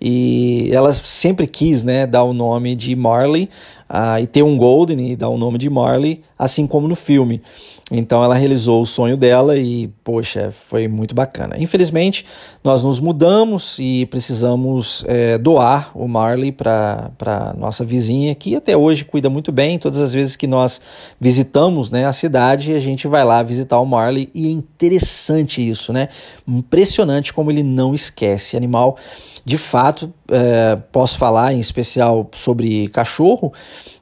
e 0.00 0.70
ela 0.72 0.92
sempre 0.92 1.46
quis, 1.46 1.82
né, 1.82 2.06
dar 2.06 2.22
o 2.22 2.32
nome 2.32 2.74
de 2.74 2.94
Marley 2.94 3.48
uh, 3.88 4.20
e 4.20 4.26
ter 4.26 4.42
um 4.42 4.56
Golden 4.56 5.12
e 5.12 5.16
dar 5.16 5.28
o 5.28 5.38
nome 5.38 5.58
de 5.58 5.70
Marley, 5.70 6.22
assim 6.38 6.66
como 6.66 6.86
no 6.86 6.94
filme. 6.94 7.42
Então 7.90 8.24
ela 8.24 8.34
realizou 8.34 8.82
o 8.82 8.86
sonho 8.86 9.16
dela 9.16 9.56
e, 9.56 9.86
poxa, 10.02 10.50
foi 10.50 10.88
muito 10.88 11.14
bacana. 11.14 11.54
Infelizmente, 11.56 12.26
nós 12.64 12.82
nos 12.82 12.98
mudamos 12.98 13.76
e 13.78 14.06
precisamos 14.06 15.04
é, 15.06 15.38
doar 15.38 15.92
o 15.94 16.08
Marley 16.08 16.50
para 16.50 17.54
nossa 17.56 17.84
vizinha, 17.84 18.34
que 18.34 18.56
até 18.56 18.76
hoje 18.76 19.04
cuida 19.04 19.30
muito 19.30 19.52
bem. 19.52 19.78
Todas 19.78 20.00
as 20.00 20.12
vezes 20.12 20.34
que 20.34 20.48
nós 20.48 20.80
visitamos 21.20 21.92
né, 21.92 22.06
a 22.06 22.12
cidade, 22.12 22.74
a 22.74 22.80
gente 22.80 23.06
vai 23.06 23.22
lá 23.22 23.40
visitar 23.44 23.78
o 23.78 23.86
Marley 23.86 24.30
e 24.34 24.48
é 24.48 24.50
interessante 24.50 25.66
isso, 25.66 25.92
né? 25.92 26.08
Impressionante 26.46 27.32
como 27.32 27.52
ele 27.52 27.62
não 27.62 27.94
esquece. 27.94 28.56
Animal, 28.56 28.96
de 29.44 29.56
fato, 29.56 30.12
é, 30.28 30.74
posso 30.90 31.16
falar 31.18 31.54
em 31.54 31.60
especial 31.60 32.28
sobre 32.34 32.88
cachorro, 32.88 33.52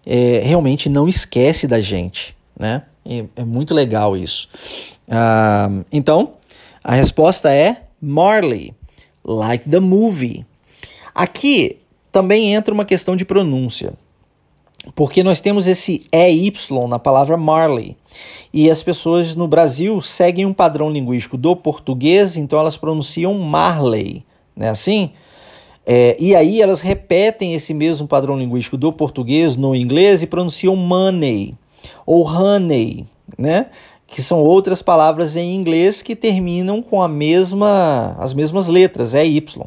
é, 0.06 0.40
realmente 0.44 0.88
não 0.88 1.08
esquece 1.08 1.66
da 1.66 1.80
gente, 1.80 2.36
né? 2.58 2.82
E 3.04 3.24
é 3.36 3.44
muito 3.44 3.74
legal 3.74 4.16
isso. 4.16 4.48
Uh, 5.08 5.84
então, 5.92 6.34
a 6.82 6.94
resposta 6.94 7.52
é 7.52 7.82
Marley, 8.00 8.74
like 9.24 9.68
the 9.68 9.80
movie. 9.80 10.46
Aqui 11.14 11.78
também 12.10 12.54
entra 12.54 12.72
uma 12.72 12.84
questão 12.84 13.14
de 13.14 13.24
pronúncia, 13.24 13.92
porque 14.94 15.22
nós 15.22 15.40
temos 15.40 15.66
esse 15.66 16.06
EY 16.12 16.52
na 16.88 16.98
palavra 16.98 17.36
Marley. 17.36 17.96
E 18.52 18.70
as 18.70 18.82
pessoas 18.82 19.34
no 19.34 19.48
Brasil 19.48 20.00
seguem 20.00 20.46
um 20.46 20.52
padrão 20.52 20.90
linguístico 20.90 21.36
do 21.36 21.56
português, 21.56 22.36
então 22.36 22.58
elas 22.58 22.76
pronunciam 22.76 23.34
Marley, 23.34 24.24
né? 24.56 24.70
Assim? 24.70 25.10
É, 25.86 26.16
e 26.18 26.34
aí 26.34 26.62
elas 26.62 26.80
repetem 26.80 27.54
esse 27.54 27.74
mesmo 27.74 28.08
padrão 28.08 28.38
linguístico 28.38 28.76
do 28.76 28.92
português 28.92 29.56
no 29.56 29.74
inglês 29.74 30.22
e 30.22 30.26
pronunciam 30.26 30.74
money 30.74 31.54
ou 32.06 32.26
honey, 32.26 33.04
né? 33.36 33.66
Que 34.06 34.22
são 34.22 34.40
outras 34.40 34.80
palavras 34.80 35.36
em 35.36 35.54
inglês 35.54 36.00
que 36.00 36.14
terminam 36.14 36.80
com 36.80 37.02
a 37.02 37.08
mesma, 37.08 38.16
as 38.18 38.32
mesmas 38.32 38.68
letras, 38.68 39.14
é 39.14 39.26
Y. 39.26 39.66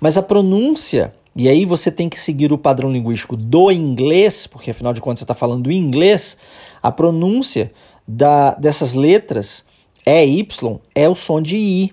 Mas 0.00 0.16
a 0.16 0.22
pronúncia, 0.22 1.14
e 1.34 1.48
aí 1.48 1.64
você 1.64 1.90
tem 1.90 2.08
que 2.08 2.20
seguir 2.20 2.52
o 2.52 2.58
padrão 2.58 2.92
linguístico 2.92 3.36
do 3.36 3.70
inglês, 3.70 4.46
porque 4.46 4.70
afinal 4.70 4.92
de 4.92 5.00
contas 5.00 5.20
você 5.20 5.24
está 5.24 5.34
falando 5.34 5.72
inglês, 5.72 6.36
a 6.82 6.92
pronúncia 6.92 7.72
da, 8.06 8.54
dessas 8.54 8.94
letras 8.94 9.64
é 10.04 10.24
Y, 10.24 10.78
é 10.94 11.08
o 11.08 11.14
som 11.14 11.40
de 11.40 11.56
I. 11.56 11.92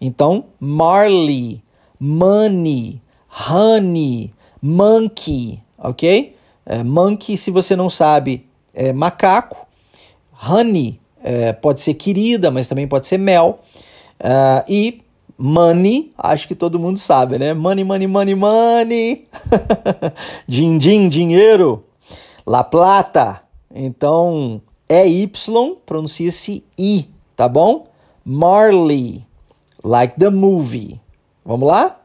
Então, 0.00 0.44
Marley, 0.58 1.60
Money, 1.98 3.00
Honey, 3.30 4.32
Monkey, 4.60 5.62
ok? 5.78 6.36
É, 6.66 6.82
monkey, 6.84 7.36
se 7.36 7.50
você 7.50 7.74
não 7.74 7.88
sabe, 7.88 8.46
é, 8.74 8.92
macaco. 8.92 9.66
Honey 10.48 11.00
é, 11.22 11.52
pode 11.52 11.80
ser 11.80 11.94
querida, 11.94 12.50
mas 12.50 12.68
também 12.68 12.88
pode 12.88 13.06
ser 13.06 13.18
mel. 13.18 13.60
Uh, 14.20 14.64
e 14.68 15.02
Money, 15.38 16.10
acho 16.18 16.46
que 16.46 16.54
todo 16.54 16.78
mundo 16.78 16.98
sabe, 16.98 17.38
né? 17.38 17.54
Money, 17.54 17.82
money, 17.82 18.06
money, 18.06 18.34
money. 18.34 19.28
din, 20.46 20.76
din, 20.76 21.08
dinheiro. 21.08 21.84
La 22.46 22.62
Plata. 22.62 23.42
Então, 23.74 24.60
é 24.86 25.06
Y, 25.06 25.76
pronuncia-se 25.86 26.62
I, 26.76 27.08
tá 27.34 27.48
bom? 27.48 27.86
Marley, 28.22 29.24
like 29.82 30.18
the 30.18 30.28
movie. 30.28 31.00
Vamos 31.42 31.66
lá? 31.66 31.99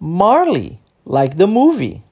Marley, 0.00 0.80
like 1.04 1.36
the 1.36 1.46
movie. 1.46 2.02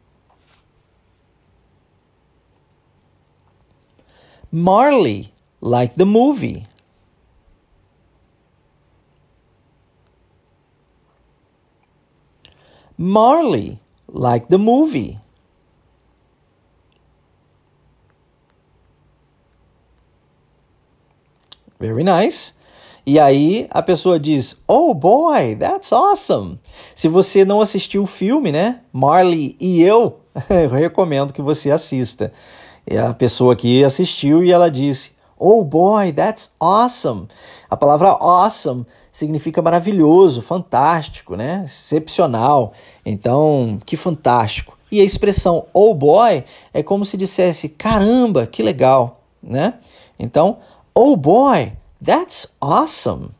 Marley, 4.53 5.33
like 5.63 5.95
the 5.95 6.05
movie. 6.05 6.67
Marley, 12.99 13.81
like 14.07 14.49
the 14.49 14.59
movie. 14.59 15.19
Very 21.81 22.03
nice. 22.03 22.53
E 23.09 23.19
aí 23.19 23.67
a 23.71 23.83
pessoa 23.83 24.21
diz: 24.21 24.55
Oh 24.69 24.93
boy, 24.93 25.57
that's 25.57 25.95
awesome. 25.95 26.59
Se 26.95 27.09
você 27.09 27.43
não 27.43 27.63
assistiu 27.63 28.03
o 28.03 28.07
filme, 28.07 28.53
né? 28.53 28.81
Marley 28.93 29.57
e 29.59 29.81
eu, 29.81 30.21
eu 30.51 30.69
recomendo 30.69 31.33
que 31.33 31.41
você 31.41 31.71
assista. 31.71 32.31
E 32.87 32.99
a 32.99 33.15
pessoa 33.15 33.55
aqui 33.55 33.83
assistiu 33.83 34.45
e 34.45 34.53
ela 34.53 34.71
disse: 34.71 35.13
Oh 35.39 35.65
boy, 35.65 36.13
that's 36.13 36.51
awesome. 36.61 37.29
A 37.71 37.79
palavra 37.79 38.11
awesome 38.11 38.85
significa 39.11 39.63
maravilhoso, 39.63 40.43
fantástico, 40.43 41.35
né? 41.35 41.63
Excepcional. 41.65 42.75
Então, 43.07 43.79
que 43.87 43.97
fantástico. 43.97 44.77
E 44.93 45.01
a 45.01 45.05
expressão 45.05 45.65
oh 45.73 45.95
boy 45.95 46.45
é 46.75 46.83
como 46.83 47.07
se 47.07 47.17
dissesse: 47.17 47.71
caramba, 47.71 48.47
que 48.47 48.63
legal, 48.63 49.23
né? 49.43 49.79
Então, 50.19 50.59
oh 50.95 51.17
boy, 51.17 51.73
That's 52.01 52.47
awesome. 52.63 53.33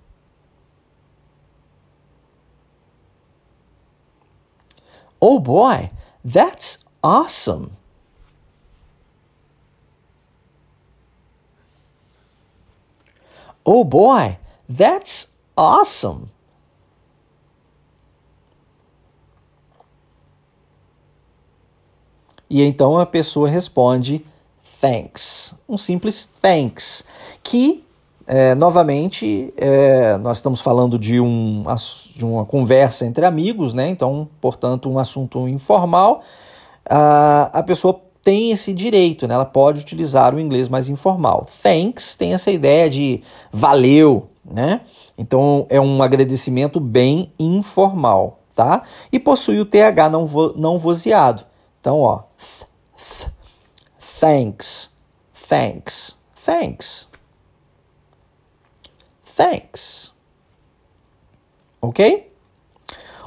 Oh 5.21 5.41
boy, 5.41 5.91
that's 6.25 6.85
awesome. 7.03 7.71
Oh 13.65 13.85
boy, 13.85 14.39
that's 14.69 15.29
awesome. 15.57 16.27
E 22.51 22.63
então 22.63 22.99
a 22.99 23.05
pessoa 23.05 23.51
responde 23.51 24.25
thanks, 24.63 25.55
um 25.69 25.77
simples 25.77 26.25
thanks, 26.25 27.05
que 27.43 27.85
é, 28.31 28.55
novamente, 28.55 29.55
é, 29.57 30.19
nós 30.19 30.37
estamos 30.37 30.61
falando 30.61 30.99
de, 30.99 31.19
um, 31.19 31.65
de 32.15 32.27
uma 32.27 32.45
conversa 32.45 33.07
entre 33.07 33.25
amigos, 33.25 33.73
né? 33.73 33.89
Então, 33.89 34.29
portanto, 34.39 34.91
um 34.91 34.99
assunto 34.99 35.49
informal. 35.49 36.21
A, 36.85 37.51
a 37.55 37.63
pessoa 37.63 37.99
tem 38.23 38.53
esse 38.53 38.75
direito, 38.75 39.27
né? 39.27 39.35
Ela 39.35 39.47
pode 39.47 39.81
utilizar 39.81 40.35
o 40.35 40.41
inglês 40.41 40.69
mais 40.69 40.91
informal. 40.91 41.47
Thanks 41.63 42.17
tem 42.17 42.35
essa 42.35 42.51
ideia 42.51 42.91
de 42.91 43.23
valeu, 43.51 44.29
né? 44.45 44.83
Então, 45.17 45.67
é 45.71 45.81
um 45.81 46.03
agradecimento 46.03 46.79
bem 46.79 47.33
informal, 47.41 48.41
tá? 48.55 48.83
E 49.11 49.19
possui 49.19 49.59
o 49.59 49.65
TH 49.65 50.11
não, 50.11 50.27
vo, 50.27 50.53
não 50.55 50.79
vozeado. 50.79 51.47
Então, 51.81 52.01
ó. 52.01 52.25
Th, 52.37 52.67
th, 52.95 53.31
thanks, 54.21 54.91
thanks, 55.49 56.15
thanks. 56.45 57.08
Thanks. 59.39 60.13
Ok? 61.81 62.29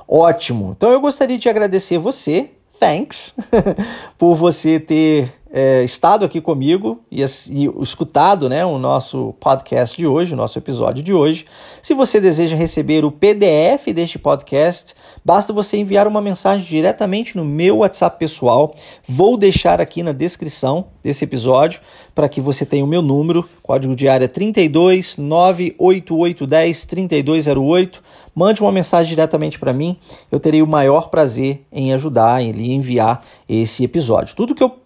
Ótimo. 0.05 0.73
Então 0.75 0.91
eu 0.91 0.99
gostaria 0.99 1.37
de 1.37 1.47
agradecer 1.47 1.97
você, 1.97 2.51
thanks, 2.77 3.33
por 4.19 4.35
você 4.35 4.77
ter 4.77 5.40
é, 5.53 5.83
estado 5.83 6.23
aqui 6.23 6.39
comigo 6.39 7.01
e, 7.11 7.21
e, 7.21 7.69
escutado 7.81 8.47
né, 8.47 8.65
o 8.65 8.77
nosso 8.77 9.35
podcast 9.39 9.97
de 9.97 10.07
hoje, 10.07 10.33
o 10.33 10.37
nosso 10.37 10.57
episódio 10.57 11.03
de 11.03 11.13
hoje. 11.13 11.45
Se 11.83 11.93
você 11.93 12.21
deseja 12.21 12.55
receber 12.55 13.03
o 13.03 13.11
PDF 13.11 13.87
deste 13.93 14.17
podcast, 14.17 14.95
basta 15.25 15.51
você 15.51 15.77
enviar 15.77 16.07
uma 16.07 16.21
mensagem 16.21 16.65
diretamente 16.65 17.35
no 17.35 17.43
meu 17.43 17.79
WhatsApp 17.79 18.17
pessoal. 18.17 18.73
Vou 19.05 19.35
deixar 19.35 19.81
aqui 19.81 20.01
na 20.01 20.13
descrição 20.13 20.85
desse 21.03 21.25
episódio 21.25 21.81
para 22.15 22.29
que 22.29 22.39
você 22.39 22.65
tenha 22.65 22.85
o 22.85 22.87
meu 22.87 23.01
número, 23.01 23.47
código 23.61 23.95
de 23.95 24.07
área 24.07 24.29
32 24.29 25.17
98810 25.17 26.85
3208. 26.85 28.01
Mande 28.33 28.61
uma 28.61 28.71
mensagem 28.71 29.09
diretamente 29.09 29.59
para 29.59 29.73
mim, 29.73 29.97
eu 30.31 30.39
terei 30.39 30.61
o 30.61 30.67
maior 30.67 31.09
prazer 31.09 31.65
em 31.69 31.93
ajudar, 31.93 32.41
em 32.41 32.51
lhe 32.51 32.71
enviar 32.71 33.25
esse 33.49 33.83
episódio. 33.83 34.33
Tudo 34.33 34.55
que 34.55 34.63
eu 34.63 34.80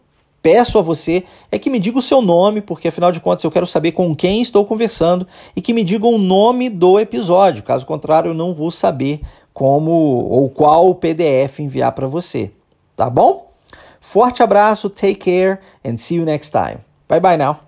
peço 0.45 0.77
a 0.77 0.81
você 0.83 1.23
é 1.51 1.57
que 1.57 1.71
me 1.71 1.79
diga 1.79 1.97
o 1.97 2.03
seu 2.03 2.21
nome, 2.21 2.61
porque 2.61 2.89
afinal 2.89 3.11
de 3.11 3.19
contas 3.19 3.43
eu 3.43 3.49
quero 3.49 3.65
saber 3.65 3.93
com 3.93 4.15
quem 4.15 4.43
estou 4.43 4.63
conversando 4.63 5.25
e 5.55 5.61
que 5.61 5.73
me 5.73 5.83
diga 5.83 6.05
o 6.05 6.19
nome 6.19 6.69
do 6.69 6.99
episódio. 6.99 7.63
Caso 7.63 7.83
contrário, 7.83 8.29
eu 8.29 8.35
não 8.35 8.53
vou 8.53 8.69
saber 8.69 9.21
como 9.51 9.89
ou 9.91 10.47
qual 10.51 10.93
PDF 10.93 11.61
enviar 11.61 11.93
para 11.93 12.05
você. 12.05 12.51
Tá 12.95 13.09
bom? 13.09 13.51
Forte 13.99 14.43
abraço, 14.43 14.87
take 14.87 15.15
care 15.15 15.57
and 15.83 15.97
see 15.97 16.17
you 16.17 16.25
next 16.25 16.51
time. 16.51 16.77
Bye 17.09 17.19
bye 17.19 17.37
now. 17.37 17.64